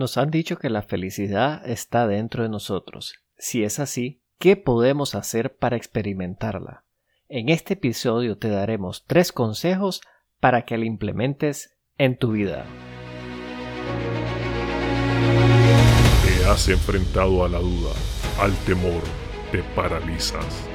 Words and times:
Nos 0.00 0.16
han 0.16 0.30
dicho 0.30 0.56
que 0.56 0.70
la 0.70 0.80
felicidad 0.80 1.60
está 1.68 2.06
dentro 2.06 2.42
de 2.42 2.48
nosotros. 2.48 3.16
Si 3.36 3.64
es 3.64 3.78
así, 3.78 4.22
¿qué 4.38 4.56
podemos 4.56 5.14
hacer 5.14 5.54
para 5.54 5.76
experimentarla? 5.76 6.84
En 7.28 7.50
este 7.50 7.74
episodio 7.74 8.38
te 8.38 8.48
daremos 8.48 9.04
tres 9.06 9.30
consejos 9.30 10.00
para 10.40 10.64
que 10.64 10.78
la 10.78 10.86
implementes 10.86 11.76
en 11.98 12.16
tu 12.16 12.32
vida. 12.32 12.64
Te 16.24 16.46
has 16.46 16.66
enfrentado 16.70 17.44
a 17.44 17.50
la 17.50 17.58
duda, 17.58 17.92
al 18.38 18.54
temor, 18.64 19.02
te 19.52 19.62
paralizas. 19.76 20.66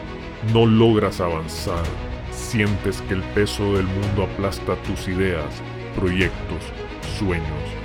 No 0.54 0.68
logras 0.68 1.20
avanzar, 1.20 1.84
sientes 2.30 3.02
que 3.02 3.16
el 3.16 3.24
peso 3.34 3.74
del 3.74 3.88
mundo 3.88 4.26
aplasta 4.32 4.76
tus 4.84 5.08
ideas, 5.08 5.64
proyectos, 5.96 6.62
sueños. 7.18 7.85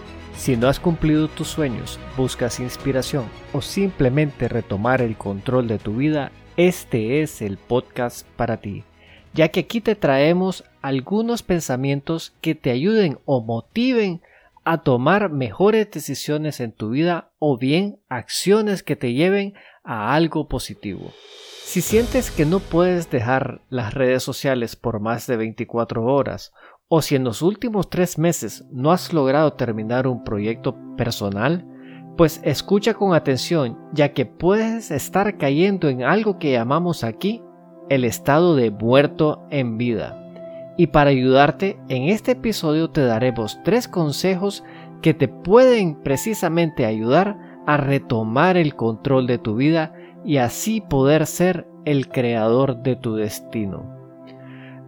Si 0.41 0.57
no 0.57 0.69
has 0.69 0.79
cumplido 0.79 1.27
tus 1.27 1.49
sueños, 1.49 1.99
buscas 2.17 2.59
inspiración 2.59 3.25
o 3.53 3.61
simplemente 3.61 4.47
retomar 4.47 5.03
el 5.03 5.15
control 5.15 5.67
de 5.67 5.77
tu 5.77 5.97
vida, 5.97 6.31
este 6.57 7.21
es 7.21 7.43
el 7.43 7.59
podcast 7.59 8.25
para 8.37 8.57
ti, 8.57 8.83
ya 9.35 9.49
que 9.49 9.59
aquí 9.59 9.81
te 9.81 9.93
traemos 9.93 10.63
algunos 10.81 11.43
pensamientos 11.43 12.33
que 12.41 12.55
te 12.55 12.71
ayuden 12.71 13.19
o 13.25 13.43
motiven 13.43 14.21
a 14.63 14.81
tomar 14.81 15.29
mejores 15.29 15.91
decisiones 15.91 16.59
en 16.59 16.71
tu 16.71 16.89
vida 16.89 17.29
o 17.37 17.59
bien 17.59 17.99
acciones 18.09 18.81
que 18.81 18.95
te 18.95 19.13
lleven 19.13 19.53
a 19.83 20.15
algo 20.15 20.47
positivo. 20.47 21.11
Si 21.71 21.81
sientes 21.81 22.31
que 22.31 22.45
no 22.45 22.59
puedes 22.59 23.11
dejar 23.11 23.61
las 23.69 23.93
redes 23.93 24.23
sociales 24.23 24.75
por 24.75 24.99
más 24.99 25.27
de 25.27 25.37
24 25.37 26.03
horas 26.03 26.51
o 26.93 27.01
si 27.01 27.15
en 27.15 27.23
los 27.23 27.41
últimos 27.41 27.89
tres 27.89 28.17
meses 28.17 28.65
no 28.69 28.91
has 28.91 29.13
logrado 29.13 29.53
terminar 29.53 30.07
un 30.07 30.25
proyecto 30.25 30.75
personal, 30.97 31.65
pues 32.17 32.41
escucha 32.43 32.95
con 32.95 33.13
atención 33.13 33.77
ya 33.93 34.11
que 34.11 34.25
puedes 34.25 34.91
estar 34.91 35.37
cayendo 35.37 35.87
en 35.87 36.03
algo 36.03 36.37
que 36.37 36.51
llamamos 36.51 37.05
aquí 37.05 37.41
el 37.87 38.03
estado 38.03 38.57
de 38.57 38.71
muerto 38.71 39.47
en 39.51 39.77
vida. 39.77 40.21
Y 40.77 40.87
para 40.87 41.11
ayudarte, 41.11 41.79
en 41.87 42.09
este 42.09 42.33
episodio 42.33 42.89
te 42.89 43.05
daremos 43.05 43.57
tres 43.63 43.87
consejos 43.87 44.61
que 45.01 45.13
te 45.13 45.29
pueden 45.29 45.95
precisamente 46.03 46.85
ayudar 46.85 47.37
a 47.67 47.77
retomar 47.77 48.57
el 48.57 48.75
control 48.75 49.27
de 49.27 49.37
tu 49.37 49.55
vida 49.55 49.93
y 50.25 50.37
así 50.37 50.81
poder 50.81 51.25
ser 51.25 51.69
el 51.85 52.09
creador 52.09 52.83
de 52.83 52.97
tu 52.97 53.15
destino. 53.15 54.00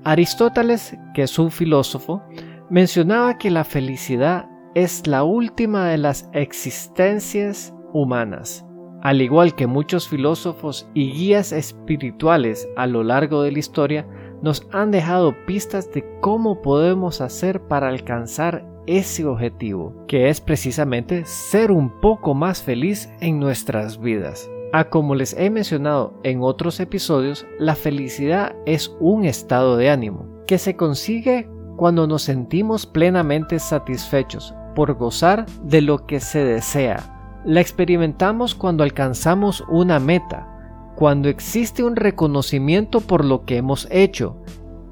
Aristóteles, 0.06 0.98
que 1.14 1.24
es 1.24 1.40
un 1.40 1.50
filósofo, 1.50 2.22
mencionaba 2.70 3.38
que 3.38 3.50
la 3.50 3.64
felicidad 3.64 4.50
es 4.76 5.08
la 5.08 5.24
última 5.24 5.88
de 5.88 5.98
las 5.98 6.30
existencias 6.34 7.74
humanas. 7.94 8.66
Al 9.02 9.22
igual 9.22 9.56
que 9.56 9.68
muchos 9.68 10.10
filósofos 10.10 10.90
y 10.94 11.12
guías 11.12 11.52
espirituales 11.54 12.68
a 12.76 12.86
lo 12.86 13.04
largo 13.04 13.44
de 13.44 13.52
la 13.54 13.60
historia, 13.60 14.08
nos 14.42 14.68
han 14.74 14.92
dejado 14.92 15.34
pistas 15.46 15.90
de 15.94 16.04
cómo 16.20 16.62
podemos 16.62 17.22
hacer 17.22 17.62
para 17.68 17.88
alcanzar 17.88 18.66
ese 18.88 19.26
objetivo, 19.26 20.06
que 20.08 20.28
es 20.28 20.42
precisamente 20.42 21.24
ser 21.26 21.72
un 21.72 22.02
poco 22.02 22.34
más 22.34 22.62
feliz 22.62 23.10
en 23.22 23.40
nuestras 23.40 24.00
vidas. 24.00 24.50
Ah, 24.76 24.86
como 24.86 25.14
les 25.14 25.34
he 25.34 25.52
mencionado 25.52 26.20
en 26.24 26.42
otros 26.42 26.80
episodios, 26.80 27.46
la 27.60 27.76
felicidad 27.76 28.56
es 28.66 28.92
un 29.00 29.24
estado 29.24 29.78
de 29.78 29.92
ánimo 29.92 30.26
que 30.48 30.58
se 30.58 30.76
consigue 30.76 31.48
cuando 31.78 32.08
nos 32.08 32.24
sentimos 32.24 32.88
plenamente 32.88 33.60
satisfechos 33.60 34.56
por 34.74 34.96
gozar 34.96 35.46
de 35.62 35.82
lo 35.82 36.08
que 36.08 36.20
se 36.20 36.44
desea. 36.44 37.42
La 37.46 37.62
experimentamos 37.62 38.56
cuando 38.56 38.84
alcanzamos 38.84 39.64
una 39.70 40.00
meta, 40.00 40.48
cuando 40.96 41.30
existe 41.30 41.84
un 41.84 41.96
reconocimiento 41.96 43.00
por 43.00 43.24
lo 43.24 43.46
que 43.46 43.58
hemos 43.58 43.88
hecho 43.92 44.42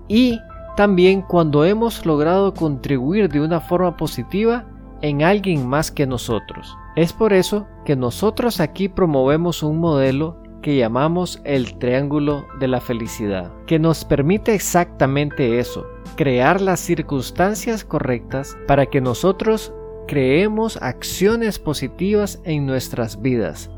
y 0.08 0.40
también 0.78 1.24
cuando 1.24 1.66
hemos 1.66 2.06
logrado 2.06 2.54
contribuir 2.54 3.30
de 3.30 3.42
una 3.42 3.60
forma 3.60 3.98
positiva 3.98 4.68
en 5.02 5.24
alguien 5.24 5.68
más 5.68 5.90
que 5.90 6.06
nosotros. 6.06 6.78
Es 6.96 7.14
por 7.14 7.34
eso 7.34 7.66
que 7.86 7.96
nosotros 7.96 8.60
aquí 8.60 8.90
promovemos 8.90 9.64
un 9.64 9.80
modelo 9.80 10.42
que 10.62 10.78
llamamos 10.78 11.42
el 11.44 11.78
triángulo 11.80 12.46
de 12.60 12.68
la 12.68 12.82
felicidad, 12.82 13.52
que 13.66 13.80
nos 13.80 14.06
permite 14.06 14.54
exactamente 14.54 15.60
eso, 15.60 15.86
crear 16.16 16.62
las 16.62 16.80
circunstancias 16.80 17.84
correctas 17.84 18.58
para 18.68 18.86
que 18.86 19.02
nosotros 19.02 19.74
creemos 20.08 20.78
acciones 20.82 21.58
positivas 21.58 22.40
en 22.44 22.66
nuestras 22.66 23.22
vidas. 23.22 23.72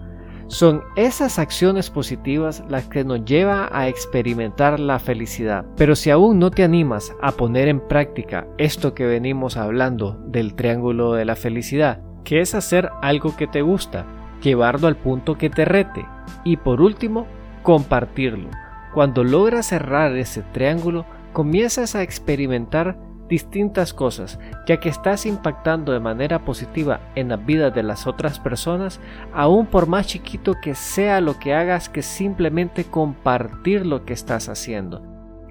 Son 0.47 0.83
esas 0.95 1.39
acciones 1.39 1.89
positivas 1.89 2.63
las 2.67 2.85
que 2.87 3.03
nos 3.03 3.23
llevan 3.23 3.69
a 3.71 3.87
experimentar 3.87 4.79
la 4.79 4.99
felicidad. 4.99 5.65
Pero 5.77 5.95
si 5.95 6.09
aún 6.09 6.37
no 6.37 6.51
te 6.51 6.63
animas 6.63 7.15
a 7.21 7.31
poner 7.31 7.69
en 7.69 7.79
práctica 7.79 8.45
esto 8.57 8.93
que 8.93 9.05
venimos 9.05 9.57
hablando 9.57 10.19
del 10.27 10.53
triángulo 10.53 11.13
de 11.13 11.25
la 11.25 11.35
felicidad, 11.35 12.01
que 12.23 12.41
es 12.41 12.55
hacer 12.55 12.91
algo 13.01 13.35
que 13.35 13.47
te 13.47 13.61
gusta, 13.61 14.05
llevarlo 14.41 14.87
al 14.87 14.95
punto 14.95 15.37
que 15.37 15.49
te 15.49 15.65
rete 15.65 16.05
y 16.43 16.57
por 16.57 16.81
último, 16.81 17.27
compartirlo. 17.61 18.49
Cuando 18.93 19.23
logras 19.23 19.67
cerrar 19.67 20.15
ese 20.15 20.41
triángulo, 20.41 21.05
comienzas 21.31 21.95
a 21.95 22.03
experimentar 22.03 22.97
distintas 23.27 23.93
cosas, 23.93 24.37
ya 24.67 24.79
que 24.79 24.89
estás 24.89 25.25
impactando 25.25 25.91
de 25.91 25.99
manera 25.99 26.45
positiva 26.45 26.99
en 27.15 27.29
la 27.29 27.37
vida 27.37 27.71
de 27.71 27.81
las 27.81 28.05
otras 28.05 28.39
personas, 28.39 28.99
aun 29.33 29.65
por 29.65 29.87
más 29.87 30.07
chiquito 30.07 30.55
que 30.61 30.75
sea 30.75 31.21
lo 31.21 31.39
que 31.39 31.55
hagas, 31.55 31.89
que 31.89 32.03
simplemente 32.03 32.83
compartir 32.83 33.85
lo 33.85 34.05
que 34.05 34.13
estás 34.13 34.49
haciendo. 34.49 35.01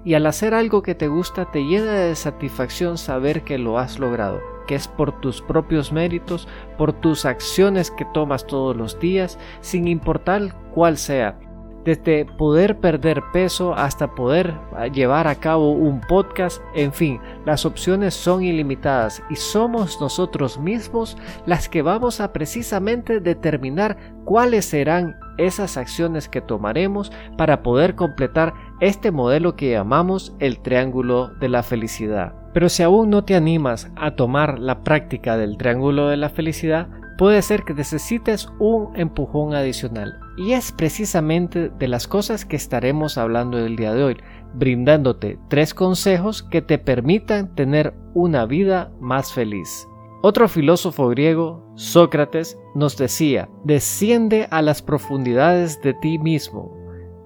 Y 0.05 0.13
al 0.13 0.25
hacer 0.25 0.53
algo 0.53 0.81
que 0.81 0.95
te 0.95 1.07
gusta, 1.07 1.51
te 1.51 1.63
llena 1.63 1.93
de 1.93 2.15
satisfacción 2.15 2.97
saber 2.97 3.43
que 3.43 3.57
lo 3.57 3.79
has 3.79 3.99
logrado 3.99 4.52
que 4.65 4.75
es 4.75 4.87
por 4.87 5.19
tus 5.21 5.41
propios 5.41 5.91
méritos, 5.91 6.47
por 6.77 6.93
tus 6.93 7.25
acciones 7.25 7.91
que 7.91 8.05
tomas 8.13 8.45
todos 8.45 8.75
los 8.75 8.99
días, 8.99 9.39
sin 9.61 9.87
importar 9.87 10.55
cuál 10.73 10.97
sea. 10.97 11.37
Desde 11.85 12.25
poder 12.25 12.79
perder 12.79 13.21
peso 13.33 13.73
hasta 13.75 14.15
poder 14.15 14.53
ah, 14.73 14.87
llevar 14.87 15.27
a 15.27 15.35
cabo 15.35 15.71
un 15.71 15.99
podcast, 15.99 16.61
en 16.75 16.93
fin, 16.93 17.19
las 17.45 17.65
opciones 17.65 18.13
son 18.13 18.41
ilimitadas 18.41 19.21
y 19.29 19.35
somos 19.35 19.99
nosotros 19.99 20.57
mismos 20.57 21.17
las 21.45 21.67
que 21.67 21.81
vamos 21.81 22.21
a 22.21 22.31
precisamente 22.31 23.19
determinar 23.19 23.97
cuáles 24.23 24.63
serán 24.63 25.17
esas 25.37 25.75
acciones 25.75 26.29
que 26.29 26.39
tomaremos 26.39 27.11
para 27.37 27.63
poder 27.63 27.95
completar 27.95 28.53
este 28.79 29.11
modelo 29.11 29.57
que 29.57 29.71
llamamos 29.71 30.33
el 30.39 30.61
triángulo 30.61 31.27
de 31.35 31.49
la 31.49 31.63
felicidad. 31.63 32.42
Pero 32.53 32.69
si 32.69 32.83
aún 32.83 33.09
no 33.09 33.23
te 33.23 33.35
animas 33.35 33.91
a 33.95 34.15
tomar 34.15 34.59
la 34.59 34.83
práctica 34.83 35.37
del 35.37 35.57
triángulo 35.57 36.07
de 36.07 36.17
la 36.17 36.29
felicidad, 36.29 36.87
puede 37.17 37.41
ser 37.41 37.63
que 37.63 37.73
necesites 37.73 38.49
un 38.59 38.95
empujón 38.95 39.53
adicional. 39.53 40.19
Y 40.37 40.53
es 40.53 40.71
precisamente 40.71 41.69
de 41.69 41.87
las 41.87 42.07
cosas 42.07 42.45
que 42.45 42.55
estaremos 42.55 43.17
hablando 43.17 43.57
el 43.57 43.75
día 43.75 43.93
de 43.93 44.03
hoy, 44.03 44.17
brindándote 44.53 45.39
tres 45.49 45.73
consejos 45.73 46.43
que 46.43 46.61
te 46.61 46.77
permitan 46.77 47.53
tener 47.55 47.93
una 48.13 48.45
vida 48.45 48.91
más 48.99 49.33
feliz. 49.33 49.87
Otro 50.21 50.47
filósofo 50.47 51.09
griego, 51.09 51.69
Sócrates, 51.75 52.57
nos 52.75 52.97
decía, 52.97 53.49
desciende 53.65 54.47
a 54.51 54.61
las 54.61 54.81
profundidades 54.81 55.81
de 55.81 55.93
ti 55.95 56.17
mismo 56.17 56.77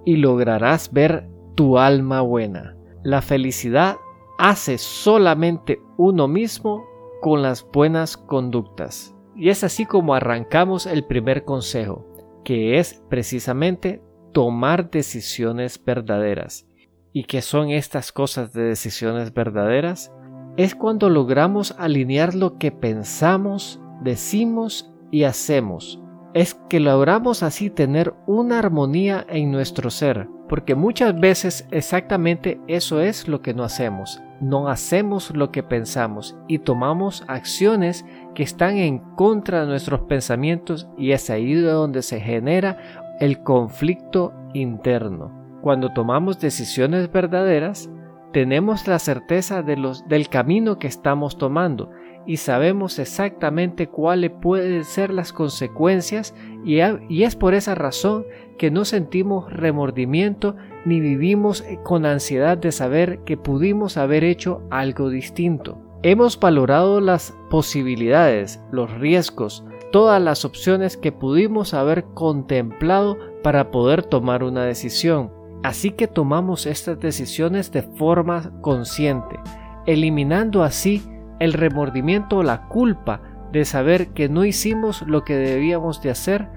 y 0.03 0.15
lograrás 0.15 0.91
ver 0.91 1.30
tu 1.56 1.77
alma 1.77 2.21
buena. 2.21 2.75
La 3.03 3.21
felicidad 3.21 3.97
hace 4.38 4.78
solamente 4.78 5.81
uno 5.98 6.28
mismo 6.28 6.86
con 7.22 7.42
las 7.42 7.66
buenas 7.72 8.18
conductas. 8.18 9.16
Y 9.36 9.50
es 9.50 9.63
así 9.63 9.86
como 9.86 10.13
arrancamos 10.13 10.86
el 10.86 11.06
primer 11.06 11.44
consejo, 11.44 12.06
que 12.44 12.80
es 12.80 13.04
precisamente 13.10 14.01
tomar 14.34 14.89
decisiones 14.89 15.84
verdaderas. 15.84 16.68
¿Y 17.13 17.24
qué 17.24 17.42
son 17.42 17.69
estas 17.69 18.12
cosas 18.12 18.54
de 18.54 18.63
decisiones 18.63 19.34
verdaderas? 19.34 20.12
Es 20.56 20.75
cuando 20.75 21.10
logramos 21.10 21.75
alinear 21.78 22.36
lo 22.36 22.57
que 22.57 22.72
pensamos, 22.72 23.80
decimos 24.04 24.92
y 25.12 25.24
hacemos 25.24 26.00
es 26.38 26.54
que 26.69 26.80
logramos 26.80 27.42
así 27.42 27.72
tener 27.72 28.13
una 28.28 28.60
armonía 28.60 29.25
en 29.28 29.51
nuestro 29.51 29.90
ser, 29.90 30.28
porque 30.48 30.75
muchas 30.75 31.19
veces 31.19 31.68
exactamente 31.72 32.62
eso 32.68 33.01
es 33.01 33.28
lo 33.28 33.42
que 33.42 33.56
no 33.56 33.63
hacemos. 33.63 34.22
No 34.39 34.68
hacemos 34.68 35.36
lo 35.36 35.51
que 35.51 35.63
pensamos 35.63 36.38
y 36.48 36.60
tomamos 36.60 37.24
acciones 37.28 38.06
que 38.36 38.44
están 38.44 38.78
en 38.78 39.00
contra 39.16 39.62
de 39.62 39.68
nuestros 39.68 40.01
pensamientos 40.01 40.88
y 40.98 41.12
es 41.12 41.30
ahí 41.30 41.54
donde 41.54 42.04
se 42.04 42.19
genera 42.19 42.78
el 43.19 43.42
conflicto 43.42 44.34
interno. 44.54 45.31
Cuando 45.62 45.92
tomamos 45.92 46.39
decisiones 46.39 47.12
verdaderas, 47.12 47.89
tenemos 48.31 48.88
la 48.88 49.00
certeza 49.00 49.63
de 49.63 49.75
los, 49.75 50.07
del 50.07 50.30
camino 50.30 50.78
que 50.78 50.88
estamos 50.88 51.38
tomando 51.38 51.90
y 52.27 52.38
sabemos 52.38 53.00
exactamente 53.00 53.88
cuáles 53.88 54.31
pueden 54.31 54.83
ser 54.83 55.12
las 55.12 55.31
consecuencias 55.31 56.35
y, 56.65 56.81
es 56.81 57.35
por 57.38 57.53
esa 57.53 57.74
razón 57.74 58.25
que 58.57 58.69
no 58.69 58.83
sentimos 58.83 59.51
remordimiento 59.51 60.57
ni 60.85 61.00
vivimos 61.00 61.63
con 61.83 62.06
ansiedad 62.06 62.57
de 62.57 62.74
saber 62.74 63.19
que 63.19 63.38
pudimos 63.38 63.95
haber 63.95 64.25
hecho 64.25 64.62
algo 64.69 65.09
distinto. 65.09 65.81
Hemos 66.03 66.38
valorado 66.38 67.00
las 67.00 67.33
posibilidades, 67.50 68.62
los 68.71 68.91
riesgos, 69.00 69.63
todas 69.94 70.21
las 70.21 70.44
opciones 70.44 70.97
que 70.97 71.13
pudimos 71.13 71.73
haber 71.73 72.03
contemplado 72.13 73.18
para 73.41 73.71
poder 73.71 74.03
tomar 74.03 74.44
una 74.44 74.65
decisión. 74.65 75.31
Así 75.63 75.91
que 75.91 76.07
tomamos 76.07 76.65
estas 76.65 77.00
decisiones 77.00 77.71
de 77.71 77.83
forma 77.83 78.51
consciente, 78.62 79.39
eliminando 79.85 80.63
así 80.63 81.01
el 81.39 81.54
remordimiento 81.54 82.38
o 82.38 82.44
la 82.44 82.68
culpa 82.68 83.22
de 83.51 83.66
saber 83.66 84.10
que 84.10 84.30
no 84.30 84.45
hicimos 84.45 85.01
lo 85.04 85.24
que 85.24 85.36
debíamos 85.36 86.01
de 86.01 86.10
hacer 86.10 86.50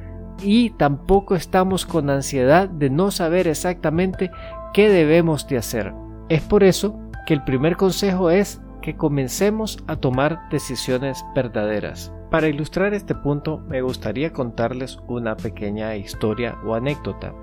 y 0.43 0.71
tampoco 0.71 1.35
estamos 1.35 1.87
con 1.87 2.11
ansiedad 2.11 2.69
de 2.69 2.91
no 2.91 3.11
saber 3.11 3.47
exactamente 3.47 4.31
qué 4.73 4.89
debemos 4.89 5.47
de 5.47 5.59
hacer. 5.59 5.93
Es 6.29 6.43
por 6.43 6.65
eso 6.65 6.99
que 7.27 7.35
el 7.35 7.45
primer 7.45 7.77
consejo 7.77 8.31
es 8.31 8.61
que 8.83 8.97
comencemos 8.97 9.79
a 9.87 9.97
tomar 9.97 10.49
decisiones 10.51 11.25
verdaderas. 11.35 12.13
Para 12.31 12.49
ilustrar 12.49 12.95
este 12.95 13.15
punto 13.15 13.59
me 13.69 13.83
gustaría 13.83 14.33
contarles 14.33 14.99
una 15.09 15.37
pequeña 15.37 15.97
historia 15.97 16.57
o 16.65 16.75
anécdota. 16.75 17.35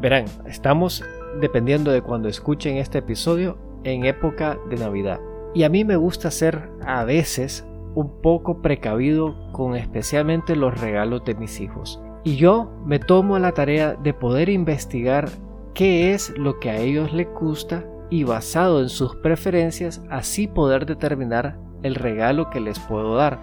Verán, 0.00 0.26
estamos, 0.46 1.04
dependiendo 1.40 1.90
de 1.90 2.02
cuando 2.02 2.28
escuchen 2.28 2.76
este 2.76 2.98
episodio, 2.98 3.58
en 3.84 4.04
época 4.04 4.58
de 4.68 4.76
Navidad. 4.76 5.20
Y 5.54 5.62
a 5.62 5.68
mí 5.68 5.84
me 5.84 5.96
gusta 5.96 6.30
ser 6.30 6.70
a 6.86 7.04
veces 7.04 7.66
un 7.94 8.20
poco 8.20 8.62
precavido 8.62 9.34
con 9.52 9.74
especialmente 9.74 10.54
los 10.54 10.78
regalos 10.80 11.24
de 11.24 11.34
mis 11.34 11.60
hijos. 11.60 12.00
Y 12.24 12.36
yo 12.36 12.70
me 12.84 12.98
tomo 12.98 13.38
la 13.38 13.52
tarea 13.52 13.94
de 13.94 14.12
poder 14.12 14.48
investigar 14.48 15.28
qué 15.74 16.12
es 16.12 16.36
lo 16.36 16.58
que 16.60 16.70
a 16.70 16.76
ellos 16.76 17.12
les 17.12 17.28
gusta 17.32 17.84
y 18.10 18.24
basado 18.24 18.82
en 18.82 18.88
sus 18.88 19.16
preferencias 19.16 20.02
así 20.10 20.46
poder 20.46 20.86
determinar 20.86 21.58
el 21.82 21.94
regalo 21.94 22.50
que 22.50 22.60
les 22.60 22.78
puedo 22.78 23.16
dar, 23.16 23.38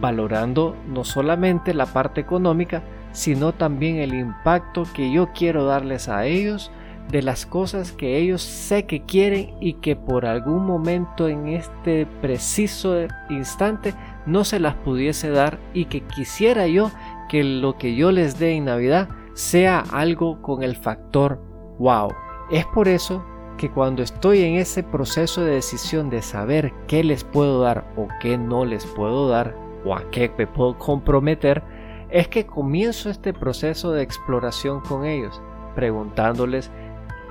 valorando 0.00 0.74
no 0.86 1.04
solamente 1.04 1.74
la 1.74 1.86
parte 1.86 2.20
económica, 2.20 2.82
sino 3.12 3.52
también 3.52 3.96
el 3.96 4.14
impacto 4.14 4.84
que 4.94 5.12
yo 5.12 5.28
quiero 5.32 5.64
darles 5.64 6.08
a 6.08 6.26
ellos 6.26 6.70
de 7.10 7.22
las 7.22 7.46
cosas 7.46 7.92
que 7.92 8.18
ellos 8.18 8.42
sé 8.42 8.86
que 8.86 9.02
quieren 9.02 9.54
y 9.60 9.74
que 9.74 9.94
por 9.94 10.26
algún 10.26 10.66
momento 10.66 11.28
en 11.28 11.48
este 11.48 12.06
preciso 12.20 12.96
instante 13.30 13.94
no 14.26 14.44
se 14.44 14.58
las 14.58 14.74
pudiese 14.74 15.30
dar 15.30 15.58
y 15.72 15.84
que 15.84 16.02
quisiera 16.02 16.66
yo 16.66 16.90
que 17.28 17.44
lo 17.44 17.78
que 17.78 17.94
yo 17.94 18.10
les 18.10 18.38
dé 18.38 18.52
en 18.52 18.66
Navidad 18.66 19.08
sea 19.34 19.84
algo 19.92 20.42
con 20.42 20.62
el 20.62 20.76
factor 20.76 21.40
wow. 21.78 22.08
Es 22.50 22.66
por 22.66 22.88
eso 22.88 23.24
que 23.56 23.70
cuando 23.70 24.02
estoy 24.02 24.42
en 24.42 24.56
ese 24.56 24.82
proceso 24.82 25.42
de 25.42 25.52
decisión 25.52 26.10
de 26.10 26.22
saber 26.22 26.72
qué 26.86 27.02
les 27.02 27.24
puedo 27.24 27.60
dar 27.60 27.90
o 27.96 28.08
qué 28.20 28.36
no 28.36 28.64
les 28.64 28.84
puedo 28.84 29.28
dar 29.28 29.56
o 29.84 29.94
a 29.94 30.10
qué 30.10 30.30
me 30.36 30.46
puedo 30.46 30.76
comprometer, 30.78 31.62
es 32.10 32.28
que 32.28 32.46
comienzo 32.46 33.10
este 33.10 33.32
proceso 33.32 33.92
de 33.92 34.02
exploración 34.02 34.80
con 34.80 35.04
ellos, 35.04 35.40
preguntándoles 35.74 36.70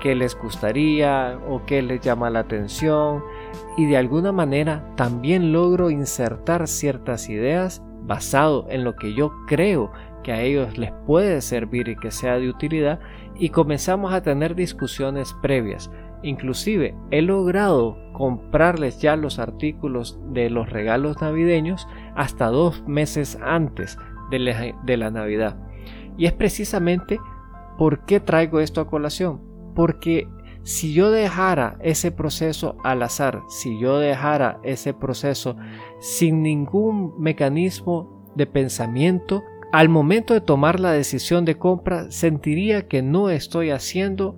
qué 0.05 0.13
les 0.13 0.37
gustaría 0.37 1.39
o 1.49 1.65
qué 1.65 1.81
les 1.81 1.99
llama 1.99 2.29
la 2.29 2.41
atención 2.41 3.23
y 3.75 3.87
de 3.87 3.97
alguna 3.97 4.31
manera 4.31 4.93
también 4.95 5.51
logro 5.51 5.89
insertar 5.89 6.67
ciertas 6.67 7.27
ideas 7.27 7.81
basado 8.03 8.67
en 8.69 8.83
lo 8.83 8.95
que 8.95 9.15
yo 9.15 9.33
creo 9.47 9.91
que 10.23 10.31
a 10.31 10.43
ellos 10.43 10.77
les 10.77 10.91
puede 11.07 11.41
servir 11.41 11.87
y 11.87 11.95
que 11.95 12.11
sea 12.11 12.37
de 12.37 12.49
utilidad 12.49 12.99
y 13.33 13.49
comenzamos 13.49 14.13
a 14.13 14.21
tener 14.21 14.53
discusiones 14.53 15.35
previas. 15.41 15.89
Inclusive 16.21 16.95
he 17.09 17.23
logrado 17.23 17.97
comprarles 18.13 19.01
ya 19.01 19.15
los 19.15 19.39
artículos 19.39 20.19
de 20.33 20.51
los 20.51 20.69
regalos 20.69 21.19
navideños 21.19 21.87
hasta 22.15 22.49
dos 22.49 22.83
meses 22.87 23.39
antes 23.41 23.97
de 24.29 24.37
la, 24.37 24.75
de 24.83 24.97
la 24.97 25.09
Navidad. 25.09 25.57
Y 26.15 26.27
es 26.27 26.33
precisamente 26.33 27.19
por 27.79 28.05
qué 28.05 28.19
traigo 28.19 28.59
esto 28.59 28.81
a 28.81 28.87
colación 28.87 29.54
porque 29.75 30.27
si 30.63 30.93
yo 30.93 31.11
dejara 31.11 31.77
ese 31.81 32.11
proceso 32.11 32.77
al 32.83 33.03
azar, 33.03 33.43
si 33.49 33.77
yo 33.79 33.99
dejara 33.99 34.59
ese 34.63 34.95
proceso 34.95 35.55
sin 35.99 36.41
ningún 36.41 37.13
mecanismo 37.19 38.25
de 38.35 38.47
pensamiento, 38.47 39.43
al 39.71 39.89
momento 39.89 40.33
de 40.33 40.41
tomar 40.41 40.79
la 40.79 40.91
decisión 40.91 41.45
de 41.45 41.59
compra 41.59 42.09
sentiría 42.09 42.87
que 42.87 43.03
no 43.03 43.29
estoy 43.29 43.69
haciendo 43.69 44.35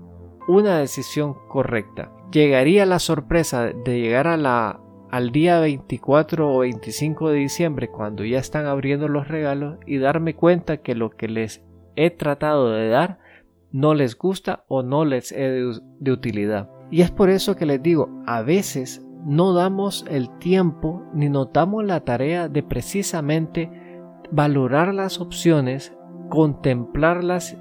una 0.49 0.79
decisión 0.79 1.35
correcta. 1.47 2.11
Llegaría 2.31 2.85
la 2.85 2.99
sorpresa 2.99 3.67
de 3.67 4.01
llegar 4.01 4.27
a 4.27 4.35
la, 4.35 4.81
al 5.09 5.31
día 5.31 5.61
24 5.61 6.53
o 6.53 6.59
25 6.59 7.29
de 7.29 7.37
diciembre 7.37 7.87
cuando 7.87 8.25
ya 8.25 8.39
están 8.39 8.65
abriendo 8.65 9.07
los 9.07 9.29
regalos 9.29 9.77
y 9.85 9.97
darme 9.97 10.35
cuenta 10.35 10.77
que 10.77 10.93
lo 10.93 11.11
que 11.11 11.29
les 11.29 11.63
he 11.95 12.09
tratado 12.09 12.71
de 12.71 12.89
dar 12.89 13.19
no 13.71 13.93
les 13.93 14.17
gusta 14.17 14.63
o 14.67 14.83
no 14.83 15.05
les 15.05 15.31
es 15.31 15.81
de, 15.99 16.11
utilidad. 16.11 16.69
Y 16.89 17.01
es 17.01 17.11
por 17.11 17.29
eso 17.29 17.55
que 17.55 17.65
les 17.65 17.81
digo, 17.81 18.09
a 18.25 18.41
veces 18.41 19.05
no 19.25 19.53
damos 19.53 20.05
el 20.09 20.29
tiempo 20.39 21.03
ni 21.13 21.29
notamos 21.29 21.83
la 21.83 22.01
tarea 22.01 22.47
de 22.47 22.63
precisamente 22.63 23.69
valorar 24.31 24.93
las 24.93 25.19
opciones, 25.19 25.93
contemplar 26.29 27.23
las 27.23 27.57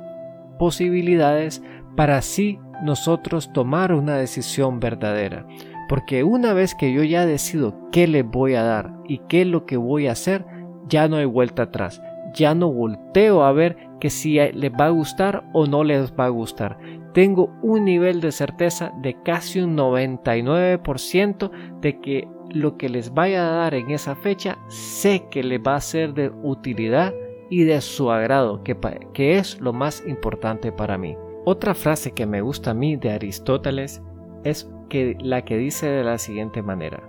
posibilidades 0.59 1.63
para 1.97 2.19
así 2.19 2.59
nosotros 2.85 3.53
tomar 3.53 3.93
una 3.93 4.17
decisión 4.17 4.81
verdadera. 4.81 5.47
Porque 5.89 6.25
una 6.25 6.53
vez 6.53 6.75
que 6.75 6.93
yo 6.93 7.03
ya 7.03 7.27
decido 7.27 7.89
qué 7.91 8.07
le 8.07 8.23
voy 8.23 8.55
a 8.55 8.63
dar 8.63 8.95
y 9.07 9.19
qué 9.29 9.43
es 9.43 9.47
lo 9.47 9.67
que 9.67 9.77
voy 9.77 10.09
a 10.09 10.13
hacer, 10.13 10.45
ya 10.89 11.09
no 11.09 11.17
hay 11.17 11.25
vuelta 11.25 11.65
atrás 11.65 12.01
ya 12.35 12.55
no 12.55 12.73
volteo 12.73 13.43
a 13.43 13.53
ver 13.53 13.77
que 14.01 14.11
si 14.11 14.35
les 14.35 14.73
va 14.73 14.87
a 14.87 14.91
gustar 14.91 15.45
o 15.53 15.67
no 15.67 15.85
les 15.85 16.13
va 16.13 16.27
a 16.27 16.31
gustar. 16.31 16.79
Tengo 17.13 17.51
un 17.63 17.85
nivel 17.85 18.21
de 18.21 18.33
certeza 18.33 18.93
de 19.01 19.21
casi 19.23 19.61
un 19.61 19.77
99% 19.77 21.51
de 21.81 22.01
que 22.01 22.29
lo 22.51 22.77
que 22.77 22.89
les 22.89 23.13
vaya 23.13 23.49
a 23.49 23.57
dar 23.57 23.75
en 23.75 23.91
esa 23.91 24.15
fecha 24.15 24.59
sé 24.69 25.27
que 25.31 25.43
les 25.43 25.61
va 25.61 25.77
a 25.77 25.81
ser 25.81 26.15
de 26.15 26.31
utilidad 26.43 27.15
y 27.49 27.65
de 27.65 27.81
su 27.81 28.11
agrado, 28.11 28.63
que, 28.63 28.77
que 29.15 29.39
es 29.39 29.61
lo 29.61 29.73
más 29.73 30.05
importante 30.07 30.73
para 30.73 30.99
mí. 30.99 31.17
Otra 31.45 31.75
frase 31.75 32.13
que 32.13 32.27
me 32.27 32.41
gusta 32.41 32.73
a 32.73 32.75
mí 32.75 32.97
de 32.97 33.13
Aristóteles 33.13 34.03
es 34.45 34.69
que 34.89 35.17
la 35.21 35.45
que 35.45 35.57
dice 35.57 35.87
de 35.87 36.05
la 36.05 36.19
siguiente 36.19 36.63
manera: 36.63 37.03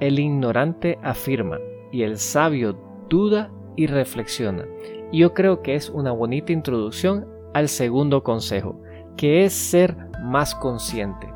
El 0.00 0.18
ignorante 0.18 0.98
afirma 1.02 1.58
y 1.92 2.02
el 2.02 2.18
sabio 2.18 2.76
duda 3.08 3.50
y 3.76 3.86
reflexiona. 3.86 4.64
Y 5.12 5.18
yo 5.20 5.34
creo 5.34 5.62
que 5.62 5.74
es 5.74 5.90
una 5.90 6.12
bonita 6.12 6.52
introducción 6.52 7.26
al 7.54 7.68
segundo 7.68 8.22
consejo, 8.22 8.80
que 9.16 9.44
es 9.44 9.52
ser 9.52 9.96
más 10.22 10.54
consciente. 10.54 11.32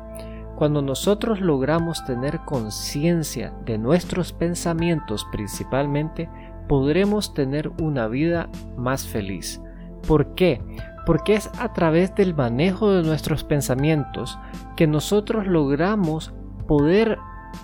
Cuando 0.55 0.81
nosotros 0.83 1.41
logramos 1.41 2.05
tener 2.05 2.41
conciencia 2.45 3.51
de 3.65 3.79
nuestros 3.79 4.31
pensamientos 4.31 5.25
principalmente, 5.31 6.29
podremos 6.67 7.33
tener 7.33 7.69
una 7.81 8.07
vida 8.07 8.47
más 8.77 9.07
feliz. 9.07 9.59
¿Por 10.07 10.35
qué? 10.35 10.61
Porque 11.07 11.33
es 11.33 11.49
a 11.59 11.73
través 11.73 12.13
del 12.13 12.35
manejo 12.35 12.91
de 12.91 13.01
nuestros 13.01 13.43
pensamientos 13.43 14.37
que 14.77 14.85
nosotros 14.85 15.47
logramos 15.47 16.31
poder 16.67 17.17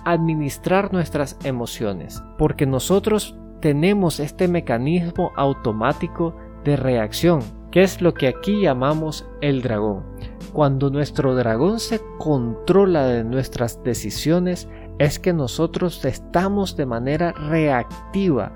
administrar 0.04 0.92
nuestras 0.92 1.38
emociones. 1.44 2.22
Porque 2.36 2.66
nosotros 2.66 3.37
tenemos 3.60 4.20
este 4.20 4.48
mecanismo 4.48 5.32
automático 5.36 6.34
de 6.64 6.76
reacción, 6.76 7.40
que 7.70 7.82
es 7.82 8.00
lo 8.00 8.14
que 8.14 8.28
aquí 8.28 8.62
llamamos 8.62 9.28
el 9.40 9.62
dragón. 9.62 10.04
Cuando 10.52 10.90
nuestro 10.90 11.34
dragón 11.34 11.80
se 11.80 12.00
controla 12.18 13.06
de 13.06 13.24
nuestras 13.24 13.82
decisiones, 13.82 14.68
es 14.98 15.18
que 15.18 15.32
nosotros 15.32 16.04
estamos 16.04 16.76
de 16.76 16.86
manera 16.86 17.32
reactiva 17.32 18.52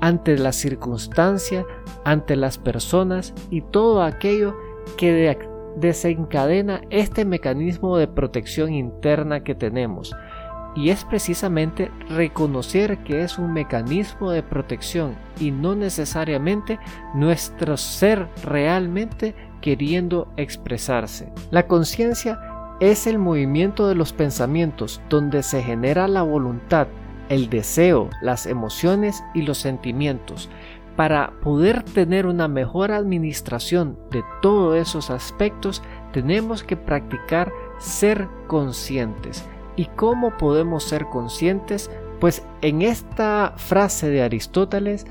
ante 0.00 0.36
la 0.36 0.52
circunstancia, 0.52 1.64
ante 2.04 2.36
las 2.36 2.58
personas 2.58 3.34
y 3.50 3.60
todo 3.60 4.02
aquello 4.02 4.56
que 4.96 5.38
desencadena 5.76 6.82
este 6.90 7.24
mecanismo 7.24 7.96
de 7.96 8.08
protección 8.08 8.72
interna 8.72 9.44
que 9.44 9.54
tenemos. 9.54 10.14
Y 10.76 10.90
es 10.90 11.04
precisamente 11.04 11.90
reconocer 12.08 13.04
que 13.04 13.22
es 13.22 13.38
un 13.38 13.52
mecanismo 13.52 14.30
de 14.30 14.42
protección 14.42 15.16
y 15.38 15.50
no 15.50 15.74
necesariamente 15.74 16.78
nuestro 17.14 17.76
ser 17.76 18.28
realmente 18.42 19.34
queriendo 19.60 20.28
expresarse. 20.36 21.32
La 21.50 21.66
conciencia 21.66 22.40
es 22.80 23.06
el 23.06 23.18
movimiento 23.18 23.86
de 23.88 23.94
los 23.94 24.12
pensamientos 24.12 25.00
donde 25.08 25.42
se 25.42 25.62
genera 25.62 26.08
la 26.08 26.22
voluntad, 26.22 26.88
el 27.28 27.48
deseo, 27.48 28.10
las 28.20 28.46
emociones 28.46 29.22
y 29.32 29.42
los 29.42 29.58
sentimientos. 29.58 30.50
Para 30.96 31.32
poder 31.40 31.82
tener 31.82 32.26
una 32.26 32.46
mejor 32.46 32.92
administración 32.92 33.98
de 34.10 34.22
todos 34.42 34.76
esos 34.76 35.10
aspectos, 35.10 35.82
tenemos 36.12 36.62
que 36.62 36.76
practicar 36.76 37.50
ser 37.78 38.28
conscientes. 38.46 39.48
¿Y 39.76 39.86
cómo 39.96 40.36
podemos 40.36 40.84
ser 40.84 41.06
conscientes? 41.06 41.90
Pues 42.20 42.46
en 42.62 42.82
esta 42.82 43.54
frase 43.56 44.08
de 44.10 44.22
Aristóteles 44.22 45.06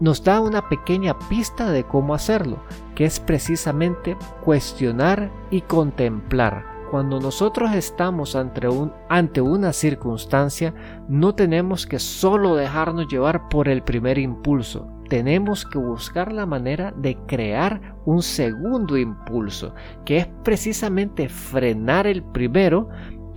nos 0.00 0.22
da 0.22 0.40
una 0.40 0.68
pequeña 0.68 1.18
pista 1.28 1.70
de 1.70 1.84
cómo 1.84 2.14
hacerlo, 2.14 2.58
que 2.94 3.04
es 3.04 3.20
precisamente 3.20 4.16
cuestionar 4.44 5.30
y 5.50 5.62
contemplar. 5.62 6.64
Cuando 6.90 7.20
nosotros 7.20 7.74
estamos 7.74 8.34
ante, 8.34 8.66
un, 8.66 8.92
ante 9.10 9.42
una 9.42 9.74
circunstancia, 9.74 10.74
no 11.06 11.34
tenemos 11.34 11.86
que 11.86 11.98
solo 11.98 12.56
dejarnos 12.56 13.08
llevar 13.08 13.48
por 13.50 13.68
el 13.68 13.82
primer 13.82 14.16
impulso, 14.18 14.88
tenemos 15.08 15.64
que 15.64 15.78
buscar 15.78 16.32
la 16.32 16.46
manera 16.46 16.92
de 16.96 17.16
crear 17.26 17.96
un 18.04 18.22
segundo 18.22 18.96
impulso, 18.96 19.74
que 20.04 20.18
es 20.18 20.26
precisamente 20.44 21.28
frenar 21.28 22.06
el 22.06 22.22
primero 22.22 22.88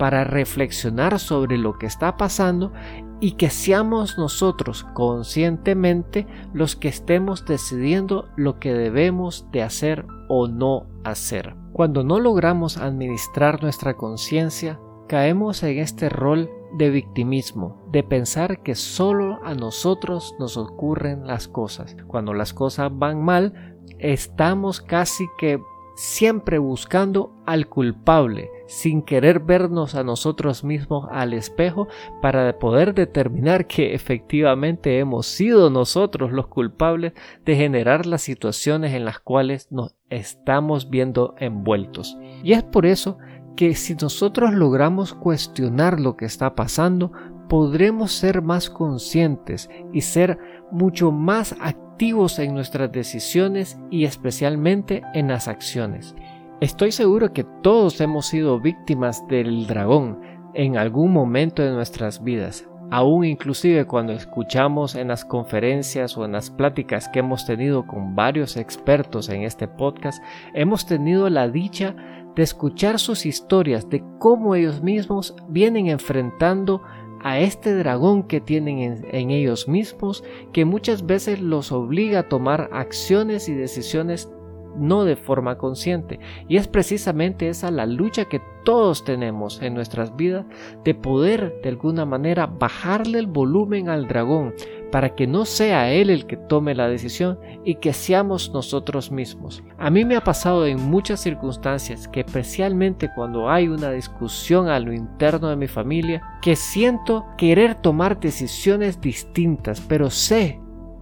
para 0.02 0.24
reflexionar 0.24 1.20
sobre 1.20 1.60
lo 1.60 1.78
que 1.78 1.86
está 1.86 2.18
pasando 2.18 2.74
y 3.20 3.34
que 3.34 3.52
seamos 3.52 4.18
nosotros 4.18 4.84
conscientemente 4.96 6.26
los 6.56 6.76
que 6.76 6.88
estemos 6.88 7.46
decidiendo 7.46 8.28
lo 8.36 8.58
que 8.58 8.74
debemos 8.74 9.46
de 9.52 9.62
hacer 9.62 10.08
o 10.28 10.48
no 10.48 10.88
hacer. 11.04 11.56
Cuando 11.72 12.04
no 12.04 12.20
logramos 12.20 12.78
administrar 12.78 13.62
nuestra 13.62 13.94
conciencia, 13.94 14.80
caemos 15.08 15.62
en 15.62 15.78
este 15.78 16.10
rol 16.10 16.50
de 16.80 16.90
victimismo, 16.90 17.86
de 17.92 18.02
pensar 18.02 18.64
que 18.64 18.74
solo 18.74 19.38
a 19.46 19.54
nosotros 19.54 20.34
nos 20.40 20.58
ocurren 20.58 21.28
las 21.28 21.48
cosas. 21.48 21.96
Cuando 22.08 22.34
las 22.34 22.56
cosas 22.56 22.90
van 22.92 23.24
mal, 23.24 23.78
estamos 24.00 24.82
casi 24.82 25.28
que 25.38 25.62
siempre 25.96 26.58
buscando 26.58 27.34
al 27.46 27.68
culpable, 27.68 28.50
sin 28.68 29.02
querer 29.02 29.40
vernos 29.40 29.96
a 29.96 30.04
nosotros 30.04 30.64
mismos 30.64 31.08
al 31.12 31.34
espejo 31.34 31.88
para 32.22 32.58
poder 32.60 32.94
determinar 32.94 33.68
que 33.68 33.94
efectivamente 33.94 35.00
hemos 35.00 35.26
sido 35.28 35.70
nosotros 35.70 36.32
los 36.32 36.48
culpables 36.48 37.14
de 37.46 37.56
generar 37.56 38.06
las 38.06 38.22
situaciones 38.22 38.94
en 38.94 39.06
las 39.06 39.20
cuales 39.20 39.68
nos 39.72 39.96
estamos 40.10 40.90
viendo 40.90 41.36
envueltos. 41.38 42.18
Y 42.44 42.54
es 42.54 42.64
por 42.64 42.86
eso 42.86 43.18
que 43.56 43.76
si 43.76 43.96
nosotros 43.96 44.54
logramos 44.54 45.14
cuestionar 45.14 46.00
lo 46.00 46.16
que 46.16 46.26
está 46.26 46.56
pasando, 46.56 47.12
podremos 47.50 48.14
ser 48.14 48.42
más 48.42 48.70
conscientes 48.70 49.70
y 49.92 50.02
ser 50.02 50.40
mucho 50.72 51.12
más 51.12 51.54
activos 51.60 51.91
en 52.02 52.56
nuestras 52.56 52.92
decisiones 52.92 53.78
y 53.92 54.06
especialmente 54.06 55.04
en 55.14 55.28
las 55.28 55.48
acciones. 55.48 56.16
Estoy 56.60 56.92
seguro 56.92 57.32
que 57.32 57.46
todos 57.62 58.02
hemos 58.02 58.26
sido 58.26 58.60
víctimas 58.60 59.28
del 59.28 59.68
dragón 59.68 60.20
en 60.56 60.78
algún 60.78 61.14
momento 61.14 61.62
de 61.62 61.70
nuestras 61.70 62.24
vidas, 62.24 62.68
aún 62.90 63.24
inclusive 63.24 63.86
cuando 63.86 64.14
escuchamos 64.14 64.96
en 64.96 65.10
las 65.10 65.24
conferencias 65.24 66.18
o 66.18 66.26
en 66.26 66.32
las 66.32 66.50
pláticas 66.50 67.08
que 67.08 67.20
hemos 67.20 67.46
tenido 67.46 67.86
con 67.86 68.16
varios 68.16 68.58
expertos 68.58 69.30
en 69.30 69.44
este 69.44 69.68
podcast, 69.68 70.24
hemos 70.56 70.88
tenido 70.88 71.30
la 71.30 71.50
dicha 71.50 71.96
de 72.36 72.42
escuchar 72.42 72.98
sus 72.98 73.28
historias 73.28 73.88
de 73.90 74.04
cómo 74.18 74.56
ellos 74.56 74.82
mismos 74.82 75.36
vienen 75.50 75.88
enfrentando 75.88 76.82
a 77.24 77.40
este 77.40 77.76
dragón 77.76 78.24
que 78.24 78.42
tienen 78.42 79.06
en, 79.12 79.32
ellos 79.32 79.68
mismos 79.68 80.24
que 80.54 80.66
muchas 80.66 81.06
veces 81.06 81.42
los 81.42 81.72
obliga 81.72 82.20
a 82.20 82.30
tomar 82.30 82.70
acciones 82.72 83.50
y 83.50 83.54
decisiones 83.54 84.32
no 84.76 85.04
de 85.04 85.16
forma 85.16 85.58
consciente. 85.58 86.20
Y 86.48 86.58
es 86.58 86.68
precisamente 86.68 87.50
esa 87.50 87.72
la 87.72 87.86
lucha 87.86 88.26
que 88.26 88.42
todos 88.64 89.04
tenemos 89.04 89.62
en 89.62 89.74
nuestras 89.74 90.16
vidas 90.16 90.46
de 90.84 90.96
poder 90.96 91.60
de 91.62 91.70
alguna 91.70 92.06
manera 92.06 92.48
bajarle 92.48 93.20
el 93.20 93.28
volumen 93.28 93.90
al 93.90 94.08
dragón 94.08 94.54
para 94.92 95.16
que 95.16 95.26
no 95.26 95.46
sea 95.46 95.92
él 95.92 96.10
el 96.10 96.26
que 96.26 96.38
tome 96.38 96.76
la 96.76 96.88
decisión 96.88 97.40
y 97.64 97.76
que 97.76 97.94
seamos 97.94 98.52
nosotros 98.54 99.12
mismos. 99.12 99.64
A 99.78 99.90
mí 99.90 100.06
me 100.06 100.16
ha 100.16 100.24
pasado 100.24 100.66
en 100.66 100.82
muchas 100.82 101.22
circunstancias 101.22 102.08
que 102.08 102.22
especialmente 102.22 103.10
cuando 103.16 103.50
hay 103.50 103.68
una 103.68 103.92
discusión 103.92 104.68
a 104.68 104.80
lo 104.80 104.94
interno 104.94 105.50
de 105.50 105.56
mi 105.56 105.68
familia, 105.68 106.22
que 106.42 106.56
siento 106.56 107.26
querer 107.38 107.76
tomar 107.76 108.20
decisiones 108.20 109.00
distintas, 109.00 109.82
pero 109.82 110.10
sé 110.10 110.60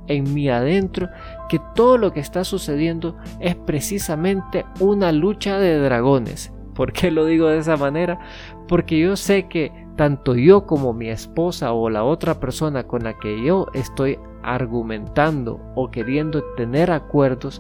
en 0.08 0.34
mí 0.34 0.50
adentro 0.50 1.10
que 1.48 1.60
todo 1.76 1.98
lo 1.98 2.12
que 2.12 2.20
está 2.20 2.44
sucediendo 2.44 3.18
es 3.40 3.56
precisamente 3.56 4.66
una 4.80 5.12
lucha 5.12 5.60
de 5.60 5.80
dragones. 5.80 6.52
¿Por 6.74 6.94
qué 6.94 7.12
lo 7.12 7.26
digo 7.26 7.48
de 7.48 7.60
esa 7.60 7.78
manera? 7.78 8.20
Porque 8.68 9.00
yo 9.00 9.16
sé 9.16 9.48
que 9.48 9.72
tanto 10.00 10.34
yo 10.34 10.66
como 10.66 10.94
mi 10.94 11.10
esposa 11.10 11.74
o 11.74 11.90
la 11.90 12.06
otra 12.06 12.40
persona 12.40 12.88
con 12.88 13.04
la 13.04 13.20
que 13.20 13.44
yo 13.44 13.68
estoy 13.74 14.18
argumentando 14.44 15.60
o 15.76 15.92
queriendo 15.92 16.42
tener 16.56 16.90
acuerdos 16.90 17.60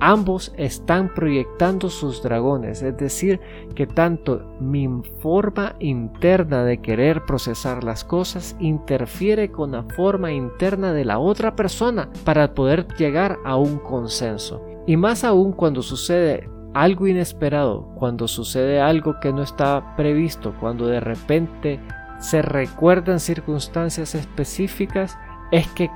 Ambos 0.00 0.52
están 0.56 1.12
proyectando 1.12 1.90
sus 1.90 2.22
dragones, 2.22 2.82
es 2.82 2.96
decir, 2.98 3.40
que 3.74 3.84
tanto 3.84 4.56
mi 4.60 4.88
forma 5.18 5.74
interna 5.80 6.62
de 6.62 6.80
querer 6.80 7.24
procesar 7.24 7.82
las 7.82 8.04
cosas 8.04 8.54
interfiere 8.60 9.50
con 9.50 9.72
la 9.72 9.82
forma 9.82 10.30
interna 10.30 10.92
de 10.92 11.04
la 11.04 11.18
otra 11.18 11.56
persona 11.56 12.10
para 12.24 12.54
poder 12.54 12.86
llegar 12.96 13.38
a 13.44 13.56
un 13.56 13.78
consenso. 13.78 14.62
Y 14.86 14.96
más 14.96 15.24
aún 15.24 15.50
cuando 15.50 15.82
sucede 15.82 16.48
algo 16.74 17.06
inesperado, 17.06 17.88
cuando 17.94 18.28
sucede 18.28 18.80
algo 18.80 19.20
que 19.20 19.32
no 19.32 19.42
está 19.42 19.96
previsto, 19.96 20.54
cuando 20.60 20.86
de 20.86 21.00
repente 21.00 21.80
se 22.18 22.42
recuerdan 22.42 23.20
circunstancias 23.20 24.14
específicas, 24.14 25.18
es 25.50 25.66
que 25.68 25.90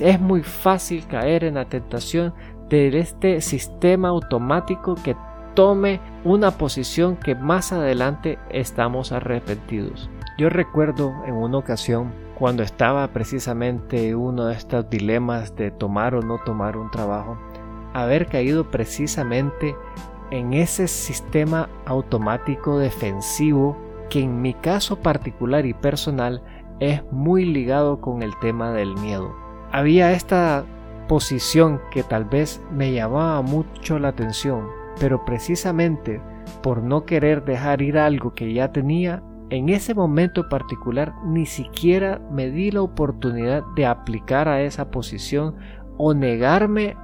es 0.00 0.20
muy 0.20 0.42
fácil 0.42 1.06
caer 1.06 1.44
en 1.44 1.54
la 1.54 1.64
tentación 1.64 2.34
de 2.68 2.98
este 2.98 3.40
sistema 3.40 4.08
automático 4.08 4.94
que 4.94 5.16
tome 5.54 6.00
una 6.24 6.52
posición 6.52 7.16
que 7.16 7.34
más 7.34 7.72
adelante 7.72 8.38
estamos 8.50 9.12
arrepentidos. 9.12 10.08
Yo 10.38 10.48
recuerdo 10.48 11.12
en 11.26 11.34
una 11.34 11.58
ocasión 11.58 12.12
cuando 12.38 12.62
estaba 12.62 13.06
precisamente 13.08 14.14
uno 14.14 14.46
de 14.46 14.54
estos 14.54 14.88
dilemas 14.88 15.54
de 15.56 15.70
tomar 15.70 16.14
o 16.14 16.22
no 16.22 16.38
tomar 16.38 16.76
un 16.76 16.90
trabajo, 16.90 17.36
haber 17.94 18.26
caído 18.26 18.70
precisamente 18.70 19.74
en 20.30 20.52
ese 20.52 20.88
sistema 20.88 21.68
automático 21.86 22.78
defensivo 22.78 23.76
que 24.08 24.20
en 24.20 24.42
mi 24.42 24.54
caso 24.54 25.00
particular 25.00 25.66
y 25.66 25.74
personal 25.74 26.42
es 26.80 27.02
muy 27.12 27.44
ligado 27.44 28.00
con 28.00 28.22
el 28.22 28.36
tema 28.40 28.72
del 28.72 28.94
miedo. 28.96 29.34
Había 29.72 30.12
esta 30.12 30.64
posición 31.08 31.80
que 31.90 32.02
tal 32.02 32.24
vez 32.24 32.62
me 32.72 32.92
llamaba 32.92 33.42
mucho 33.42 33.98
la 33.98 34.08
atención, 34.08 34.66
pero 34.98 35.24
precisamente 35.24 36.20
por 36.62 36.82
no 36.82 37.04
querer 37.04 37.44
dejar 37.44 37.82
ir 37.82 37.98
algo 37.98 38.34
que 38.34 38.52
ya 38.52 38.72
tenía, 38.72 39.22
en 39.50 39.68
ese 39.68 39.94
momento 39.94 40.48
particular 40.48 41.12
ni 41.24 41.46
siquiera 41.46 42.20
me 42.30 42.50
di 42.50 42.70
la 42.70 42.82
oportunidad 42.82 43.64
de 43.74 43.86
aplicar 43.86 44.48
a 44.48 44.62
esa 44.62 44.90
posición 44.90 45.56
o 45.96 46.14
negarme 46.14 46.96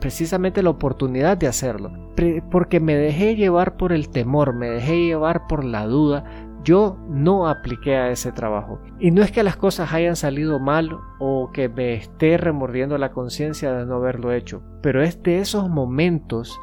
precisamente 0.00 0.62
la 0.62 0.70
oportunidad 0.70 1.36
de 1.36 1.46
hacerlo, 1.46 1.92
porque 2.50 2.80
me 2.80 2.94
dejé 2.94 3.36
llevar 3.36 3.76
por 3.76 3.92
el 3.92 4.08
temor, 4.10 4.54
me 4.54 4.68
dejé 4.68 5.06
llevar 5.06 5.46
por 5.46 5.64
la 5.64 5.86
duda, 5.86 6.24
yo 6.64 6.98
no 7.08 7.48
apliqué 7.48 7.96
a 7.96 8.10
ese 8.10 8.32
trabajo. 8.32 8.80
Y 8.98 9.10
no 9.10 9.22
es 9.22 9.32
que 9.32 9.42
las 9.42 9.56
cosas 9.56 9.92
hayan 9.92 10.16
salido 10.16 10.58
mal 10.58 10.90
o 11.18 11.50
que 11.52 11.68
me 11.68 11.94
esté 11.94 12.36
remordiendo 12.36 12.98
la 12.98 13.12
conciencia 13.12 13.72
de 13.72 13.86
no 13.86 13.96
haberlo 13.96 14.32
hecho, 14.32 14.62
pero 14.82 15.02
es 15.02 15.22
de 15.22 15.38
esos 15.38 15.68
momentos 15.68 16.60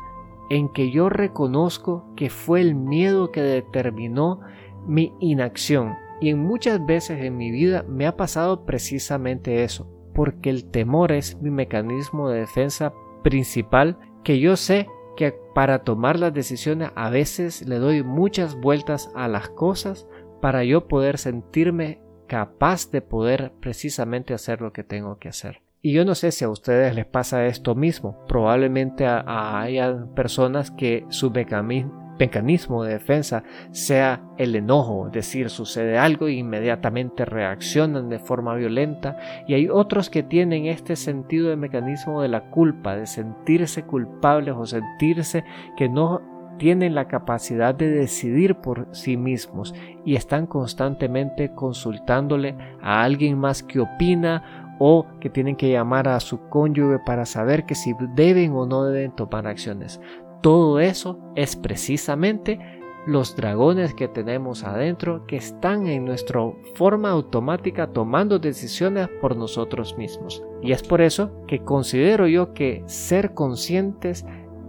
en 0.50 0.72
que 0.72 0.92
yo 0.92 1.10
reconozco 1.10 2.14
que 2.16 2.30
fue 2.30 2.62
el 2.62 2.76
miedo 2.76 3.32
que 3.32 3.42
determinó 3.42 4.42
mi 4.86 5.14
inacción. 5.20 5.96
Y 6.22 6.30
en 6.30 6.40
muchas 6.40 6.86
veces 6.86 7.24
en 7.24 7.36
mi 7.38 7.52
vida 7.52 7.84
me 7.88 8.06
ha 8.06 8.16
pasado 8.16 8.66
precisamente 8.66 9.64
eso. 9.64 9.95
Porque 10.16 10.50
el 10.50 10.66
temor 10.72 11.12
es 11.12 11.40
mi 11.42 11.52
mecanismo 11.52 12.30
de 12.30 12.40
defensa 12.40 12.94
principal 13.22 14.00
que 14.24 14.40
yo 14.40 14.56
sé 14.56 14.88
que 15.16 15.36
para 15.54 15.80
tomar 15.80 16.18
las 16.18 16.34
decisiones 16.34 16.90
a 16.96 17.10
veces 17.10 17.68
le 17.68 17.78
doy 17.78 18.04
muchas 18.04 18.60
vueltas 18.60 19.12
a 19.14 19.28
las 19.28 19.50
cosas 19.50 20.08
para 20.42 20.64
yo 20.64 20.88
poder 20.88 21.18
sentirme 21.18 22.02
capaz 22.28 22.90
de 22.90 23.02
poder 23.02 23.54
precisamente 23.60 24.34
hacer 24.34 24.62
lo 24.62 24.74
que 24.74 24.84
tengo 24.84 25.20
que 25.20 25.30
hacer. 25.30 25.62
Y 25.82 25.94
yo 25.94 26.04
no 26.04 26.16
sé 26.16 26.32
si 26.32 26.44
a 26.44 26.50
ustedes 26.50 26.96
les 26.96 27.06
pasa 27.06 27.46
esto 27.46 27.76
mismo. 27.76 28.26
Probablemente 28.28 29.06
haya 29.06 30.08
personas 30.16 30.72
que 30.72 31.06
su 31.10 31.30
mecanismo 31.30 32.05
de 32.18 32.90
defensa 32.90 33.44
sea 33.72 34.22
el 34.38 34.56
enojo, 34.56 35.08
es 35.08 35.14
decir, 35.14 35.50
sucede 35.50 35.98
algo 35.98 36.28
e 36.28 36.34
inmediatamente 36.34 37.26
reaccionan 37.26 38.10
de 38.10 38.20
forma 38.20 38.56
violenta. 38.56 39.18
Y 39.48 39.54
hay 39.54 39.70
otros 39.70 40.10
que 40.10 40.24
tienen 40.24 40.66
este 40.66 40.96
sentido 40.96 41.50
de 41.50 41.56
mecanismo 41.56 42.22
de 42.22 42.30
la 42.30 42.50
culpa, 42.50 42.96
de 42.96 43.06
sentirse 43.06 43.84
culpables 43.84 44.56
o 44.58 44.66
sentirse 44.66 45.44
que 45.78 45.90
no 45.90 46.22
tienen 46.58 46.96
la 46.96 47.08
capacidad 47.08 47.76
de 47.76 47.90
decidir 47.90 48.56
por 48.56 48.88
sí 48.92 49.18
mismos 49.18 49.74
y 50.06 50.16
están 50.16 50.48
constantemente 50.48 51.54
consultándole 51.54 52.56
a 52.82 53.04
alguien 53.04 53.38
más 53.38 53.62
que 53.62 53.82
opina 53.82 54.66
o 54.80 55.06
que 55.20 55.30
tienen 55.30 55.56
que 55.56 55.72
llamar 55.72 56.08
a 56.08 56.20
su 56.20 56.48
cónyuge 56.50 57.00
para 57.06 57.26
saber 57.26 57.66
que 57.66 57.76
si 57.76 57.94
deben 58.14 58.54
o 58.54 58.66
no 58.66 58.86
deben 58.86 59.12
tomar 59.12 59.48
acciones. 59.48 60.02
Todo 60.46 60.80
eso 60.80 61.18
es 61.36 61.56
precisamente 61.56 62.60
los 63.08 63.36
dragones 63.36 63.96
que 63.96 64.08
tenemos 64.08 64.64
adentro 64.64 65.26
que 65.26 65.38
están 65.38 65.88
en 65.88 66.06
nuestra 66.06 66.40
forma 66.76 67.10
automática 67.10 67.88
tomando 67.88 68.38
decisiones 68.38 69.10
por 69.22 69.36
nosotros 69.36 69.98
mismos. 69.98 70.44
Y 70.62 70.72
es 70.72 70.84
por 70.84 71.02
eso 71.02 71.32
que 71.48 71.64
considero 71.64 72.28
yo 72.28 72.54
que 72.54 72.84
ser 72.86 73.34
conscientes 73.34 74.24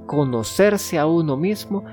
conocerse 0.07 0.99
a 0.99 1.07
uno 1.07 1.37
mismo 1.37 1.85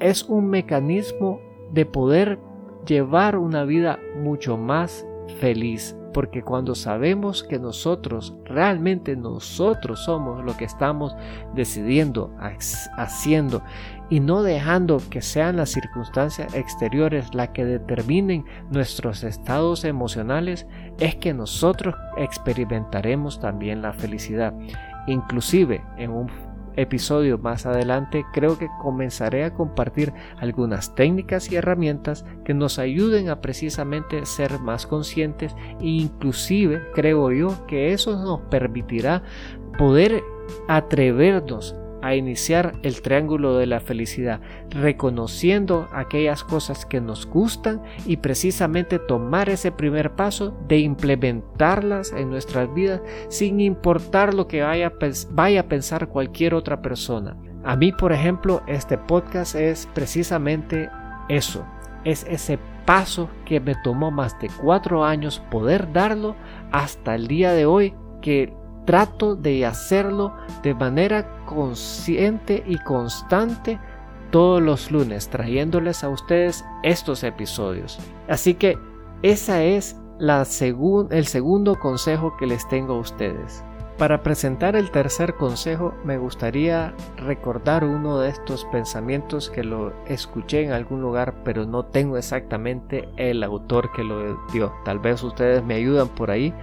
es 0.00 0.24
un 0.24 0.50
mecanismo 0.50 1.40
de 1.70 1.86
poder 1.86 2.40
llevar 2.88 3.38
una 3.38 3.62
vida 3.62 4.00
mucho 4.16 4.56
más 4.56 5.06
feliz. 5.38 5.96
Porque 6.12 6.42
cuando 6.42 6.74
sabemos 6.74 7.42
que 7.42 7.58
nosotros, 7.58 8.34
realmente 8.44 9.16
nosotros 9.16 10.00
somos 10.04 10.44
lo 10.44 10.56
que 10.56 10.64
estamos 10.64 11.14
decidiendo, 11.54 12.34
haciendo, 12.96 13.62
y 14.10 14.20
no 14.20 14.42
dejando 14.42 15.02
que 15.10 15.20
sean 15.20 15.56
las 15.56 15.70
circunstancias 15.70 16.54
exteriores 16.54 17.34
las 17.34 17.50
que 17.50 17.64
determinen 17.64 18.44
nuestros 18.70 19.22
estados 19.22 19.84
emocionales, 19.84 20.66
es 20.98 21.16
que 21.16 21.34
nosotros 21.34 21.94
experimentaremos 22.16 23.38
también 23.40 23.82
la 23.82 23.92
felicidad. 23.92 24.54
Inclusive 25.06 25.82
en 25.96 26.10
un 26.10 26.47
episodio 26.78 27.38
más 27.38 27.66
adelante 27.66 28.24
creo 28.32 28.58
que 28.58 28.68
comenzaré 28.80 29.44
a 29.44 29.52
compartir 29.52 30.12
algunas 30.38 30.94
técnicas 30.94 31.50
y 31.50 31.56
herramientas 31.56 32.24
que 32.44 32.54
nos 32.54 32.78
ayuden 32.78 33.28
a 33.28 33.40
precisamente 33.40 34.24
ser 34.26 34.58
más 34.60 34.86
conscientes 34.86 35.54
e 35.80 35.86
inclusive 35.86 36.80
creo 36.94 37.32
yo 37.32 37.66
que 37.66 37.92
eso 37.92 38.16
nos 38.16 38.40
permitirá 38.48 39.22
poder 39.76 40.22
atrevernos 40.68 41.74
a 42.02 42.14
iniciar 42.14 42.74
el 42.82 43.02
triángulo 43.02 43.56
de 43.56 43.66
la 43.66 43.80
felicidad, 43.80 44.40
reconociendo 44.70 45.88
aquellas 45.92 46.44
cosas 46.44 46.86
que 46.86 47.00
nos 47.00 47.26
gustan 47.26 47.82
y 48.06 48.18
precisamente 48.18 48.98
tomar 48.98 49.48
ese 49.48 49.72
primer 49.72 50.12
paso 50.12 50.56
de 50.68 50.78
implementarlas 50.78 52.12
en 52.12 52.30
nuestras 52.30 52.72
vidas 52.74 53.00
sin 53.28 53.60
importar 53.60 54.34
lo 54.34 54.46
que 54.48 54.62
vaya, 54.62 54.92
vaya 55.30 55.60
a 55.60 55.68
pensar 55.68 56.08
cualquier 56.08 56.54
otra 56.54 56.82
persona. 56.82 57.36
A 57.64 57.76
mí, 57.76 57.92
por 57.92 58.12
ejemplo, 58.12 58.62
este 58.66 58.96
podcast 58.96 59.54
es 59.54 59.88
precisamente 59.94 60.88
eso, 61.28 61.66
es 62.04 62.24
ese 62.28 62.58
paso 62.86 63.28
que 63.44 63.60
me 63.60 63.74
tomó 63.84 64.10
más 64.10 64.38
de 64.40 64.48
cuatro 64.62 65.04
años 65.04 65.42
poder 65.50 65.92
darlo 65.92 66.36
hasta 66.72 67.14
el 67.14 67.26
día 67.26 67.52
de 67.52 67.66
hoy 67.66 67.94
que 68.22 68.54
trato 68.88 69.36
de 69.36 69.66
hacerlo 69.66 70.32
de 70.62 70.74
manera 70.74 71.44
consciente 71.44 72.64
y 72.66 72.78
constante 72.78 73.78
todos 74.30 74.62
los 74.62 74.90
lunes, 74.90 75.28
trayéndoles 75.28 76.02
a 76.02 76.08
ustedes 76.08 76.64
estos 76.82 77.22
episodios. 77.22 77.98
Así 78.30 78.54
que 78.54 78.78
esa 79.20 79.62
es 79.62 80.00
la 80.18 80.38
el 81.10 81.26
segundo 81.26 81.78
consejo 81.78 82.34
que 82.38 82.46
les 82.46 82.66
tengo 82.70 82.94
a 82.94 83.00
ustedes. 83.00 83.62
Para 83.98 84.22
presentar 84.22 84.76
el 84.76 84.92
tercer 84.92 85.34
consejo 85.34 85.92
me 86.04 86.18
gustaría 86.18 86.94
recordar 87.16 87.84
uno 87.84 88.20
de 88.20 88.30
estos 88.30 88.64
pensamientos 88.66 89.50
que 89.50 89.64
lo 89.64 89.92
escuché 90.06 90.62
en 90.62 90.70
algún 90.70 91.02
lugar 91.02 91.34
pero 91.44 91.66
no 91.66 91.84
tengo 91.84 92.16
exactamente 92.16 93.08
el 93.16 93.42
autor 93.42 93.90
que 93.90 94.04
lo 94.04 94.38
dio. 94.52 94.72
Tal 94.84 95.00
vez 95.00 95.22
ustedes 95.24 95.64
me 95.64 95.74
ayudan 95.74 96.06
por 96.06 96.30
ahí 96.30 96.54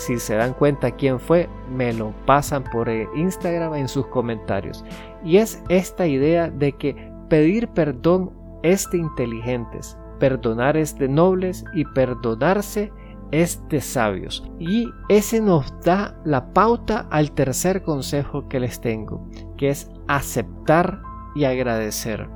si 0.00 0.18
se 0.18 0.34
dan 0.34 0.54
cuenta 0.54 0.90
quién 0.90 1.20
fue, 1.20 1.46
me 1.70 1.92
lo 1.92 2.14
pasan 2.24 2.64
por 2.64 2.88
eh, 2.88 3.06
Instagram 3.14 3.74
en 3.74 3.86
sus 3.86 4.06
comentarios. 4.06 4.82
Y 5.22 5.36
es 5.36 5.62
esta 5.68 6.06
idea 6.06 6.48
de 6.48 6.72
que 6.72 7.12
pedir 7.28 7.68
perdón 7.68 8.32
es 8.62 8.88
de 8.90 8.96
inteligentes, 8.98 9.98
perdonar 10.18 10.78
es 10.78 10.96
de 10.98 11.06
nobles 11.06 11.64
y 11.74 11.84
perdonarse 11.84 12.90
es 13.30 13.62
de 13.68 13.82
sabios. 13.82 14.42
Y 14.58 14.88
ese 15.10 15.42
nos 15.42 15.70
da 15.82 16.18
la 16.24 16.50
pauta 16.54 17.06
al 17.10 17.32
tercer 17.32 17.82
consejo 17.82 18.48
que 18.48 18.58
les 18.58 18.80
tengo, 18.80 19.28
que 19.58 19.68
es 19.68 19.90
aceptar 20.08 21.02
y 21.34 21.44
agradecer. 21.44 22.26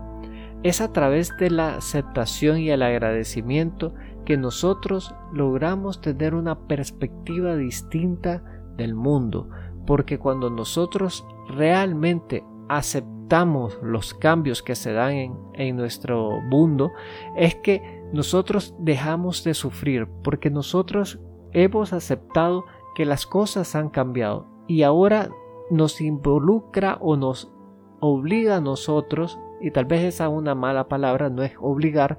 Es 0.63 0.83
a 0.83 0.93
través 0.93 1.35
de 1.39 1.51
la 1.51 1.77
aceptación 1.77 2.59
y 2.59 2.69
el 2.71 2.83
agradecimiento 2.83 3.95
que 4.25 4.37
nosotros 4.37 5.15
logramos 5.33 6.01
tener 6.01 6.35
una 6.35 6.67
perspectiva 6.67 7.57
distinta 7.57 8.43
del 8.77 8.95
mundo, 8.95 9.49
porque 9.87 10.19
cuando 10.19 10.51
nosotros 10.51 11.27
realmente 11.49 12.45
aceptamos 12.69 13.79
los 13.83 14.15
cambios 14.15 14.63
que 14.63 14.75
se 14.75 14.93
dan 14.93 15.37
en, 15.55 15.77
nuestro 15.77 16.41
mundo, 16.41 16.93
es 17.37 17.55
que 17.57 18.03
nosotros 18.13 18.75
dejamos 18.79 19.45
de 19.45 19.55
sufrir, 19.55 20.09
porque 20.23 20.51
nosotros 20.51 21.21
hemos 21.53 21.93
aceptado 21.93 22.65
que 22.95 23.05
las 23.05 23.27
cosas 23.27 23.75
han 23.75 23.91
cambiado 23.91 24.47
y 24.67 24.83
ahora 24.83 25.29
nos 25.71 26.01
involucra 26.01 26.99
o 27.01 27.17
nos 27.17 27.53
obliga 28.01 28.57
a 28.57 28.61
nosotros, 28.61 29.39
y 29.61 29.71
tal 29.71 29.87
vez 29.87 30.03
esa 30.03 30.29
una 30.29 30.55
mala 30.55 30.89
palabra, 30.89 31.31
no 31.31 31.43
es 31.43 31.55
obligar, 31.59 32.19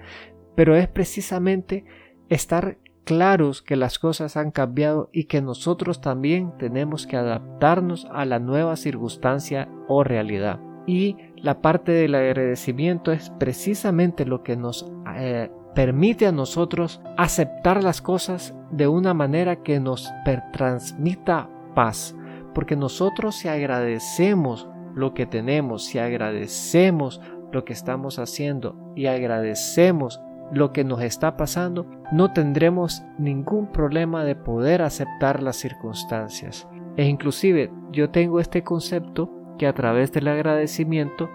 pero 0.55 0.75
es 0.75 0.87
precisamente 0.87 1.85
estar 2.29 2.77
claros 3.05 3.61
que 3.61 3.75
las 3.75 3.99
cosas 3.99 4.35
han 4.35 4.51
cambiado 4.51 5.09
y 5.13 5.25
que 5.25 5.41
nosotros 5.41 6.01
también 6.01 6.57
tenemos 6.57 7.07
que 7.07 7.15
adaptarnos 7.15 8.07
a 8.11 8.25
la 8.25 8.39
nueva 8.39 8.75
circunstancia 8.75 9.69
o 9.87 10.03
realidad. 10.03 10.59
Y 10.87 11.17
la 11.37 11.61
parte 11.61 11.91
del 11.91 12.15
agradecimiento 12.15 13.11
es 13.11 13.29
precisamente 13.39 14.25
lo 14.25 14.43
que 14.43 14.57
nos 14.57 14.91
eh, 15.15 15.49
permite 15.73 16.25
a 16.27 16.31
nosotros 16.31 17.01
aceptar 17.17 17.83
las 17.83 18.01
cosas 18.01 18.55
de 18.71 18.87
una 18.87 19.13
manera 19.13 19.57
que 19.57 19.79
nos 19.79 20.11
transmita 20.51 21.49
paz. 21.75 22.15
Porque 22.53 22.75
nosotros 22.75 23.35
si 23.35 23.47
agradecemos 23.47 24.69
lo 24.95 25.13
que 25.13 25.25
tenemos, 25.25 25.85
si 25.85 25.99
agradecemos 25.99 27.19
lo 27.51 27.65
que 27.65 27.73
estamos 27.73 28.17
haciendo 28.17 28.93
y 28.95 29.07
agradecemos 29.07 30.21
lo 30.51 30.71
que 30.71 30.83
nos 30.83 31.01
está 31.01 31.37
pasando, 31.37 31.85
no 32.11 32.31
tendremos 32.31 33.03
ningún 33.17 33.71
problema 33.71 34.23
de 34.23 34.35
poder 34.35 34.81
aceptar 34.81 35.41
las 35.41 35.55
circunstancias. 35.55 36.67
E 36.97 37.05
inclusive 37.05 37.71
yo 37.91 38.09
tengo 38.09 38.39
este 38.39 38.63
concepto 38.63 39.29
que 39.57 39.67
a 39.67 39.73
través 39.73 40.11
del 40.11 40.27
agradecimiento 40.27 41.29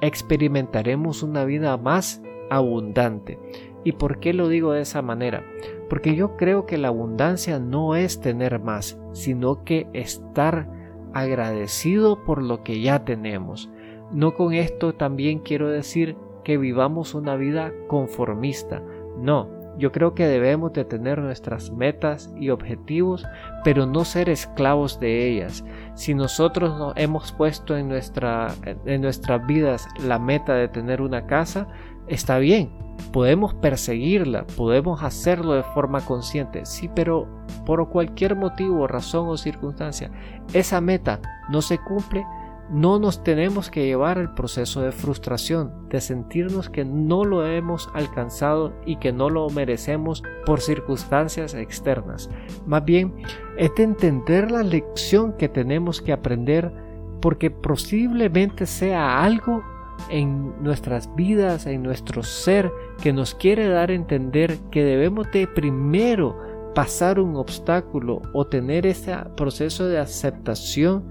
experimentaremos 0.00 1.22
una 1.22 1.44
vida 1.44 1.76
más 1.76 2.22
abundante. 2.50 3.38
¿Y 3.84 3.92
por 3.92 4.18
qué 4.18 4.32
lo 4.32 4.48
digo 4.48 4.72
de 4.72 4.80
esa 4.80 5.02
manera? 5.02 5.44
Porque 5.90 6.14
yo 6.14 6.36
creo 6.36 6.66
que 6.66 6.78
la 6.78 6.88
abundancia 6.88 7.58
no 7.58 7.94
es 7.96 8.20
tener 8.20 8.58
más, 8.60 8.98
sino 9.12 9.62
que 9.64 9.86
estar 9.92 10.68
agradecido 11.12 12.24
por 12.24 12.42
lo 12.42 12.62
que 12.62 12.80
ya 12.80 13.04
tenemos. 13.04 13.70
No 14.10 14.34
con 14.34 14.54
esto 14.54 14.94
también 14.94 15.40
quiero 15.40 15.68
decir 15.68 16.16
que 16.44 16.56
vivamos 16.58 17.14
una 17.14 17.36
vida 17.36 17.72
conformista. 17.88 18.82
No, 19.18 19.48
yo 19.76 19.90
creo 19.90 20.14
que 20.14 20.26
debemos 20.26 20.72
de 20.72 20.84
tener 20.84 21.18
nuestras 21.18 21.70
metas 21.72 22.32
y 22.38 22.50
objetivos, 22.50 23.26
pero 23.64 23.86
no 23.86 24.04
ser 24.04 24.28
esclavos 24.28 25.00
de 25.00 25.28
ellas. 25.28 25.64
Si 25.94 26.14
nosotros 26.14 26.78
no 26.78 26.92
hemos 26.96 27.32
puesto 27.32 27.76
en, 27.76 27.88
nuestra, 27.88 28.54
en 28.84 29.00
nuestras 29.00 29.44
vidas 29.46 29.88
la 30.00 30.18
meta 30.18 30.54
de 30.54 30.68
tener 30.68 31.02
una 31.02 31.26
casa, 31.26 31.66
está 32.06 32.38
bien, 32.38 32.70
Podemos 33.12 33.54
perseguirla, 33.54 34.44
podemos 34.56 35.02
hacerlo 35.02 35.52
de 35.52 35.62
forma 35.62 36.00
consciente, 36.00 36.66
sí, 36.66 36.90
pero 36.94 37.28
por 37.64 37.88
cualquier 37.88 38.34
motivo, 38.34 38.88
razón 38.88 39.28
o 39.28 39.36
circunstancia, 39.36 40.10
esa 40.52 40.80
meta 40.80 41.20
no 41.48 41.62
se 41.62 41.78
cumple, 41.78 42.24
no 42.70 42.98
nos 42.98 43.22
tenemos 43.22 43.70
que 43.70 43.84
llevar 43.84 44.18
al 44.18 44.34
proceso 44.34 44.80
de 44.80 44.92
frustración, 44.92 45.88
de 45.88 46.00
sentirnos 46.00 46.70
que 46.70 46.84
no 46.84 47.24
lo 47.24 47.46
hemos 47.46 47.90
alcanzado 47.94 48.72
y 48.86 48.96
que 48.96 49.12
no 49.12 49.30
lo 49.30 49.48
merecemos 49.50 50.22
por 50.46 50.60
circunstancias 50.60 51.54
externas. 51.54 52.30
Más 52.66 52.84
bien, 52.84 53.14
es 53.58 53.70
de 53.76 53.82
entender 53.82 54.50
la 54.50 54.62
lección 54.62 55.34
que 55.36 55.48
tenemos 55.48 56.00
que 56.00 56.12
aprender 56.12 56.72
porque 57.20 57.50
posiblemente 57.50 58.66
sea 58.66 59.22
algo 59.22 59.62
en 60.10 60.62
nuestras 60.62 61.14
vidas, 61.14 61.66
en 61.66 61.82
nuestro 61.82 62.22
ser, 62.22 62.70
que 63.02 63.12
nos 63.12 63.34
quiere 63.34 63.68
dar 63.68 63.90
a 63.90 63.94
entender 63.94 64.58
que 64.70 64.84
debemos 64.84 65.30
de 65.32 65.46
primero 65.46 66.38
pasar 66.74 67.20
un 67.20 67.36
obstáculo 67.36 68.20
o 68.32 68.46
tener 68.46 68.86
ese 68.86 69.16
proceso 69.36 69.86
de 69.86 69.98
aceptación 69.98 71.04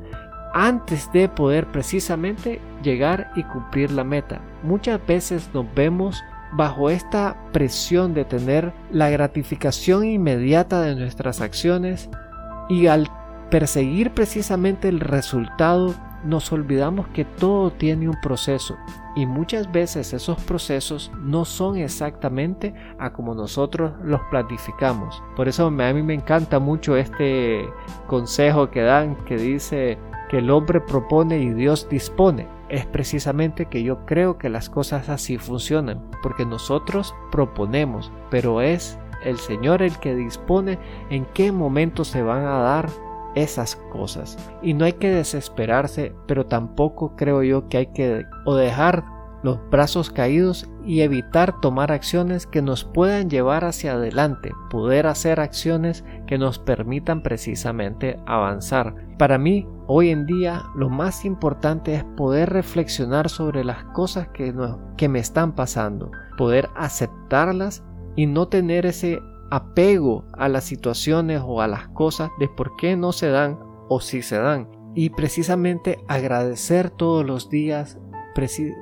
antes 0.53 1.11
de 1.11 1.27
poder 1.27 1.71
precisamente 1.71 2.61
llegar 2.83 3.31
y 3.35 3.43
cumplir 3.43 3.91
la 3.91 4.03
meta. 4.03 4.41
Muchas 4.63 5.05
veces 5.05 5.49
nos 5.53 5.65
vemos 5.73 6.23
bajo 6.53 6.89
esta 6.89 7.35
presión 7.51 8.13
de 8.13 8.25
tener 8.25 8.73
la 8.91 9.09
gratificación 9.09 10.05
inmediata 10.05 10.81
de 10.81 10.95
nuestras 10.95 11.41
acciones 11.41 12.09
y 12.69 12.87
al 12.87 13.09
perseguir 13.49 14.11
precisamente 14.11 14.87
el 14.87 14.99
resultado 14.99 15.95
nos 16.23 16.51
olvidamos 16.51 17.07
que 17.09 17.25
todo 17.25 17.71
tiene 17.71 18.07
un 18.07 18.15
proceso 18.21 18.77
y 19.15 19.25
muchas 19.25 19.71
veces 19.71 20.13
esos 20.13 20.41
procesos 20.43 21.11
no 21.19 21.45
son 21.45 21.77
exactamente 21.77 22.73
a 22.97 23.11
como 23.11 23.35
nosotros 23.35 23.93
los 24.03 24.21
planificamos. 24.31 25.21
Por 25.35 25.47
eso 25.47 25.67
a 25.67 25.69
mí 25.71 26.01
me 26.01 26.13
encanta 26.13 26.59
mucho 26.59 26.95
este 26.95 27.67
consejo 28.07 28.71
que 28.71 28.81
dan 28.81 29.15
que 29.25 29.37
dice 29.37 29.97
que 30.29 30.39
el 30.39 30.49
hombre 30.49 30.81
propone 30.81 31.39
y 31.39 31.53
Dios 31.53 31.87
dispone. 31.89 32.47
Es 32.69 32.85
precisamente 32.85 33.67
que 33.67 33.83
yo 33.83 34.05
creo 34.05 34.37
que 34.37 34.49
las 34.49 34.69
cosas 34.69 35.09
así 35.09 35.37
funcionan, 35.37 36.01
porque 36.21 36.45
nosotros 36.45 37.13
proponemos, 37.31 38.11
pero 38.29 38.61
es 38.61 38.97
el 39.23 39.37
Señor 39.37 39.81
el 39.81 39.97
que 39.99 40.15
dispone 40.15 40.79
en 41.09 41.25
qué 41.33 41.51
momento 41.51 42.03
se 42.03 42.21
van 42.21 42.45
a 42.45 42.59
dar 42.59 42.89
esas 43.35 43.75
cosas. 43.91 44.37
Y 44.61 44.73
no 44.73 44.85
hay 44.85 44.93
que 44.93 45.09
desesperarse, 45.09 46.13
pero 46.27 46.45
tampoco 46.45 47.15
creo 47.15 47.43
yo 47.43 47.67
que 47.67 47.77
hay 47.77 47.85
que 47.87 48.25
o 48.45 48.55
dejar 48.55 49.03
los 49.43 49.59
brazos 49.69 50.09
caídos 50.09 50.69
y 50.85 51.01
evitar 51.01 51.59
tomar 51.61 51.91
acciones 51.91 52.47
que 52.47 52.61
nos 52.61 52.83
puedan 52.83 53.29
llevar 53.29 53.65
hacia 53.65 53.93
adelante, 53.93 54.51
poder 54.69 55.07
hacer 55.07 55.39
acciones 55.39 56.03
que 56.27 56.37
nos 56.37 56.59
permitan 56.59 57.23
precisamente 57.23 58.19
avanzar. 58.25 58.95
Para 59.17 59.37
mí, 59.37 59.67
hoy 59.87 60.09
en 60.09 60.25
día, 60.25 60.63
lo 60.75 60.89
más 60.89 61.25
importante 61.25 61.95
es 61.95 62.03
poder 62.17 62.49
reflexionar 62.49 63.29
sobre 63.29 63.63
las 63.63 63.83
cosas 63.85 64.27
que, 64.29 64.53
que 64.97 65.09
me 65.09 65.19
están 65.19 65.53
pasando, 65.53 66.11
poder 66.37 66.69
aceptarlas 66.75 67.83
y 68.15 68.25
no 68.25 68.47
tener 68.47 68.85
ese 68.85 69.21
apego 69.51 70.25
a 70.33 70.49
las 70.49 70.63
situaciones 70.63 71.41
o 71.45 71.61
a 71.61 71.67
las 71.67 71.87
cosas 71.89 72.31
de 72.39 72.47
por 72.47 72.75
qué 72.75 72.95
no 72.95 73.11
se 73.11 73.29
dan 73.29 73.59
o 73.87 73.99
si 73.99 74.21
se 74.21 74.37
dan. 74.37 74.67
Y 74.95 75.09
precisamente 75.11 76.03
agradecer 76.07 76.89
todos 76.89 77.25
los 77.25 77.49
días 77.49 77.99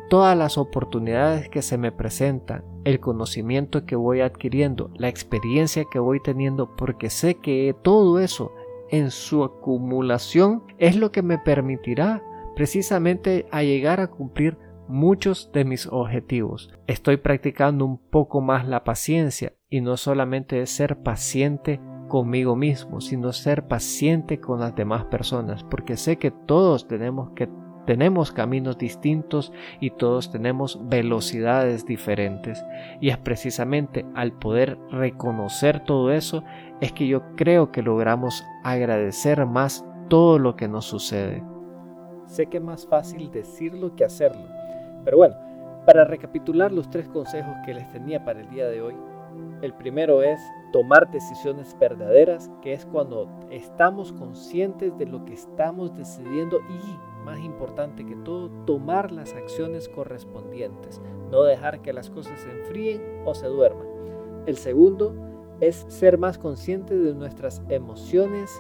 todas 0.10 0.38
las 0.38 0.58
oportunidades 0.58 1.50
que 1.50 1.62
se 1.62 1.78
me 1.78 1.92
presentan, 1.92 2.64
el 2.84 3.00
conocimiento 3.00 3.86
que 3.86 3.96
voy 3.96 4.22
adquiriendo, 4.22 4.92
la 4.96 5.10
experiencia 5.10 5.86
que 5.92 6.00
voy 6.00 6.20
teniendo, 6.20 6.76
porque 6.76 7.10
sé 7.10 7.36
que 7.36 7.76
todo 7.82 8.20
eso 8.20 8.54
en 8.90 9.12
su 9.12 9.44
acumulación 9.44 10.64
es 10.78 10.96
lo 10.96 11.12
que 11.12 11.22
me 11.22 11.38
permitirá 11.38 12.24
precisamente 12.56 13.48
a 13.52 13.64
llegar 13.64 14.00
a 14.00 14.08
cumplir 14.08 14.58
muchos 14.88 15.52
de 15.54 15.64
mis 15.64 15.88
objetivos. 15.88 16.70
Estoy 16.88 17.18
practicando 17.18 17.86
un 17.86 17.98
poco 17.98 18.42
más 18.42 18.68
la 18.68 18.84
paciencia 18.84 19.54
y 19.70 19.82
no 19.82 19.96
solamente 19.96 20.62
es 20.62 20.70
ser 20.70 20.98
paciente 21.02 21.80
conmigo 22.10 22.58
mismo, 22.58 23.00
sino 23.00 23.32
ser 23.32 23.68
paciente 23.68 24.42
con 24.42 24.60
las 24.60 24.76
demás 24.76 25.06
personas, 25.06 25.64
porque 25.64 25.96
sé 25.96 26.18
que 26.18 26.30
todos 26.30 26.90
tenemos 26.90 27.32
que 27.32 27.48
tenemos 27.86 28.32
caminos 28.32 28.78
distintos 28.78 29.52
y 29.80 29.92
todos 29.92 30.32
tenemos 30.32 30.80
velocidades 30.88 31.86
diferentes. 31.86 32.64
Y 33.00 33.10
es 33.10 33.18
precisamente 33.18 34.06
al 34.16 34.34
poder 34.34 34.78
reconocer 34.92 35.84
todo 35.84 36.12
eso 36.12 36.44
es 36.80 36.92
que 36.92 37.08
yo 37.08 37.36
creo 37.36 37.72
que 37.72 37.82
logramos 37.82 38.44
agradecer 38.64 39.46
más 39.46 39.86
todo 40.10 40.40
lo 40.40 40.56
que 40.56 40.68
nos 40.68 40.86
sucede. 40.86 41.44
Sé 42.26 42.48
que 42.48 42.58
es 42.58 42.64
más 42.64 42.88
fácil 42.88 43.32
decirlo 43.32 43.96
que 43.96 44.06
hacerlo. 44.06 44.46
Pero 45.04 45.18
bueno, 45.18 45.36
para 45.86 46.06
recapitular 46.06 46.72
los 46.72 46.90
tres 46.90 47.08
consejos 47.10 47.56
que 47.66 47.74
les 47.74 47.88
tenía 47.92 48.24
para 48.24 48.42
el 48.42 48.50
día 48.50 48.68
de 48.68 48.82
hoy, 48.82 48.96
el 49.62 49.74
primero 49.74 50.24
es 50.24 50.40
tomar 50.74 51.10
decisiones 51.12 51.76
verdaderas, 51.80 52.50
que 52.62 52.74
es 52.74 52.86
cuando 52.86 53.30
estamos 53.50 54.12
conscientes 54.14 54.98
de 54.98 55.06
lo 55.06 55.24
que 55.26 55.34
estamos 55.34 55.96
decidiendo 55.96 56.60
y 56.62 57.11
más 57.24 57.40
importante 57.40 58.06
que 58.06 58.16
todo, 58.16 58.50
tomar 58.66 59.12
las 59.12 59.34
acciones 59.34 59.90
correspondientes, 59.90 61.02
no 61.30 61.44
dejar 61.44 61.82
que 61.82 61.94
las 61.94 62.10
cosas 62.10 62.40
se 62.40 62.52
enfríen 62.52 63.02
o 63.26 63.34
se 63.34 63.48
duerman. 63.48 63.88
El 64.46 64.58
segundo 64.58 65.14
es 65.60 65.86
ser 65.88 66.18
más 66.18 66.38
consciente 66.38 66.98
de 66.98 67.14
nuestras 67.14 67.62
emociones 67.70 68.52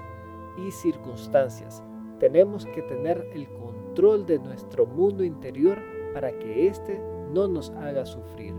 y 0.67 0.71
circunstancias. 0.71 1.84
Tenemos 2.19 2.65
que 2.67 2.84
tener 2.84 3.28
el 3.34 3.47
control 3.47 4.26
de 4.26 4.38
nuestro 4.38 4.86
mundo 4.86 5.24
interior 5.24 5.80
para 6.13 6.38
que 6.38 6.67
éste 6.67 7.00
no 7.32 7.47
nos 7.47 7.71
haga 7.71 8.06
sufrir. 8.06 8.54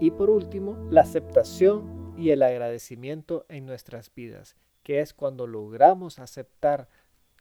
Y 0.00 0.10
por 0.10 0.30
último, 0.30 0.76
la 0.90 1.00
aceptación 1.00 2.12
y 2.16 2.30
el 2.30 2.42
agradecimiento 2.42 3.46
en 3.48 3.64
nuestras 3.64 4.12
vidas, 4.14 4.56
que 4.82 5.00
es 5.00 5.14
cuando 5.14 5.46
logramos 5.46 6.18
aceptar 6.18 6.88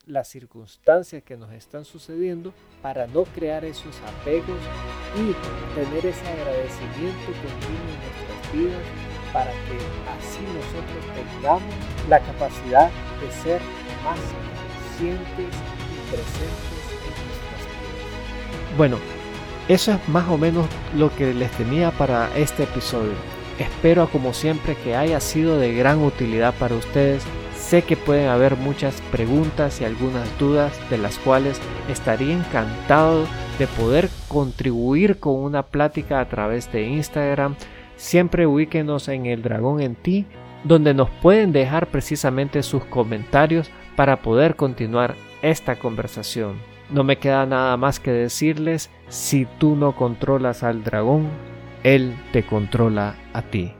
las 0.07 0.29
circunstancias 0.29 1.21
que 1.23 1.35
nos 1.35 1.51
están 1.51 1.83
sucediendo 1.85 2.53
para 2.81 3.07
no 3.07 3.23
crear 3.23 3.65
esos 3.65 3.95
apegos 4.01 4.59
y 5.15 5.33
tener 5.75 6.05
ese 6.05 6.25
agradecimiento 6.27 7.25
continuo 7.25 7.87
en 7.91 7.99
nuestras 8.01 8.53
vidas 8.53 8.83
para 9.33 9.51
que 9.51 9.77
así 10.17 10.41
nosotros 10.55 11.31
tengamos 11.33 11.75
la 12.09 12.19
capacidad 12.21 12.89
de 13.21 13.31
ser 13.43 13.61
más 14.03 14.19
conscientes 14.87 15.53
y 15.91 16.09
presentes 16.09 16.87
en 17.03 17.27
nuestras 17.27 17.61
vidas. 17.67 18.77
Bueno, 18.77 18.97
eso 19.67 19.91
es 19.91 20.07
más 20.07 20.29
o 20.29 20.37
menos 20.37 20.65
lo 20.95 21.13
que 21.15 21.33
les 21.33 21.51
tenía 21.51 21.91
para 21.91 22.35
este 22.37 22.63
episodio. 22.63 23.13
Espero 23.59 24.07
como 24.09 24.33
siempre 24.33 24.75
que 24.75 24.95
haya 24.95 25.19
sido 25.19 25.57
de 25.57 25.73
gran 25.73 26.01
utilidad 26.01 26.53
para 26.53 26.75
ustedes 26.75 27.23
Sé 27.67 27.81
que 27.81 27.97
pueden 27.97 28.29
haber 28.29 28.55
muchas 28.55 29.01
preguntas 29.11 29.81
y 29.81 29.83
algunas 29.83 30.39
dudas 30.39 30.71
de 30.89 30.97
las 30.97 31.17
cuales 31.19 31.59
estaría 31.89 32.33
encantado 32.33 33.25
de 33.59 33.67
poder 33.67 34.09
contribuir 34.29 35.19
con 35.19 35.35
una 35.35 35.63
plática 35.63 36.21
a 36.21 36.29
través 36.29 36.71
de 36.71 36.83
Instagram. 36.83 37.55
Siempre 37.97 38.47
ubíquenos 38.47 39.09
en 39.09 39.25
el 39.25 39.41
dragón 39.41 39.81
en 39.81 39.95
ti, 39.95 40.25
donde 40.63 40.93
nos 40.93 41.09
pueden 41.09 41.51
dejar 41.51 41.87
precisamente 41.87 42.63
sus 42.63 42.85
comentarios 42.85 43.69
para 43.97 44.21
poder 44.21 44.55
continuar 44.55 45.15
esta 45.41 45.77
conversación. 45.77 46.61
No 46.89 47.03
me 47.03 47.17
queda 47.17 47.45
nada 47.45 47.75
más 47.75 47.99
que 47.99 48.11
decirles, 48.11 48.89
si 49.09 49.45
tú 49.57 49.75
no 49.75 49.93
controlas 49.93 50.63
al 50.63 50.85
dragón, 50.85 51.27
él 51.83 52.15
te 52.31 52.43
controla 52.43 53.15
a 53.33 53.41
ti. 53.41 53.76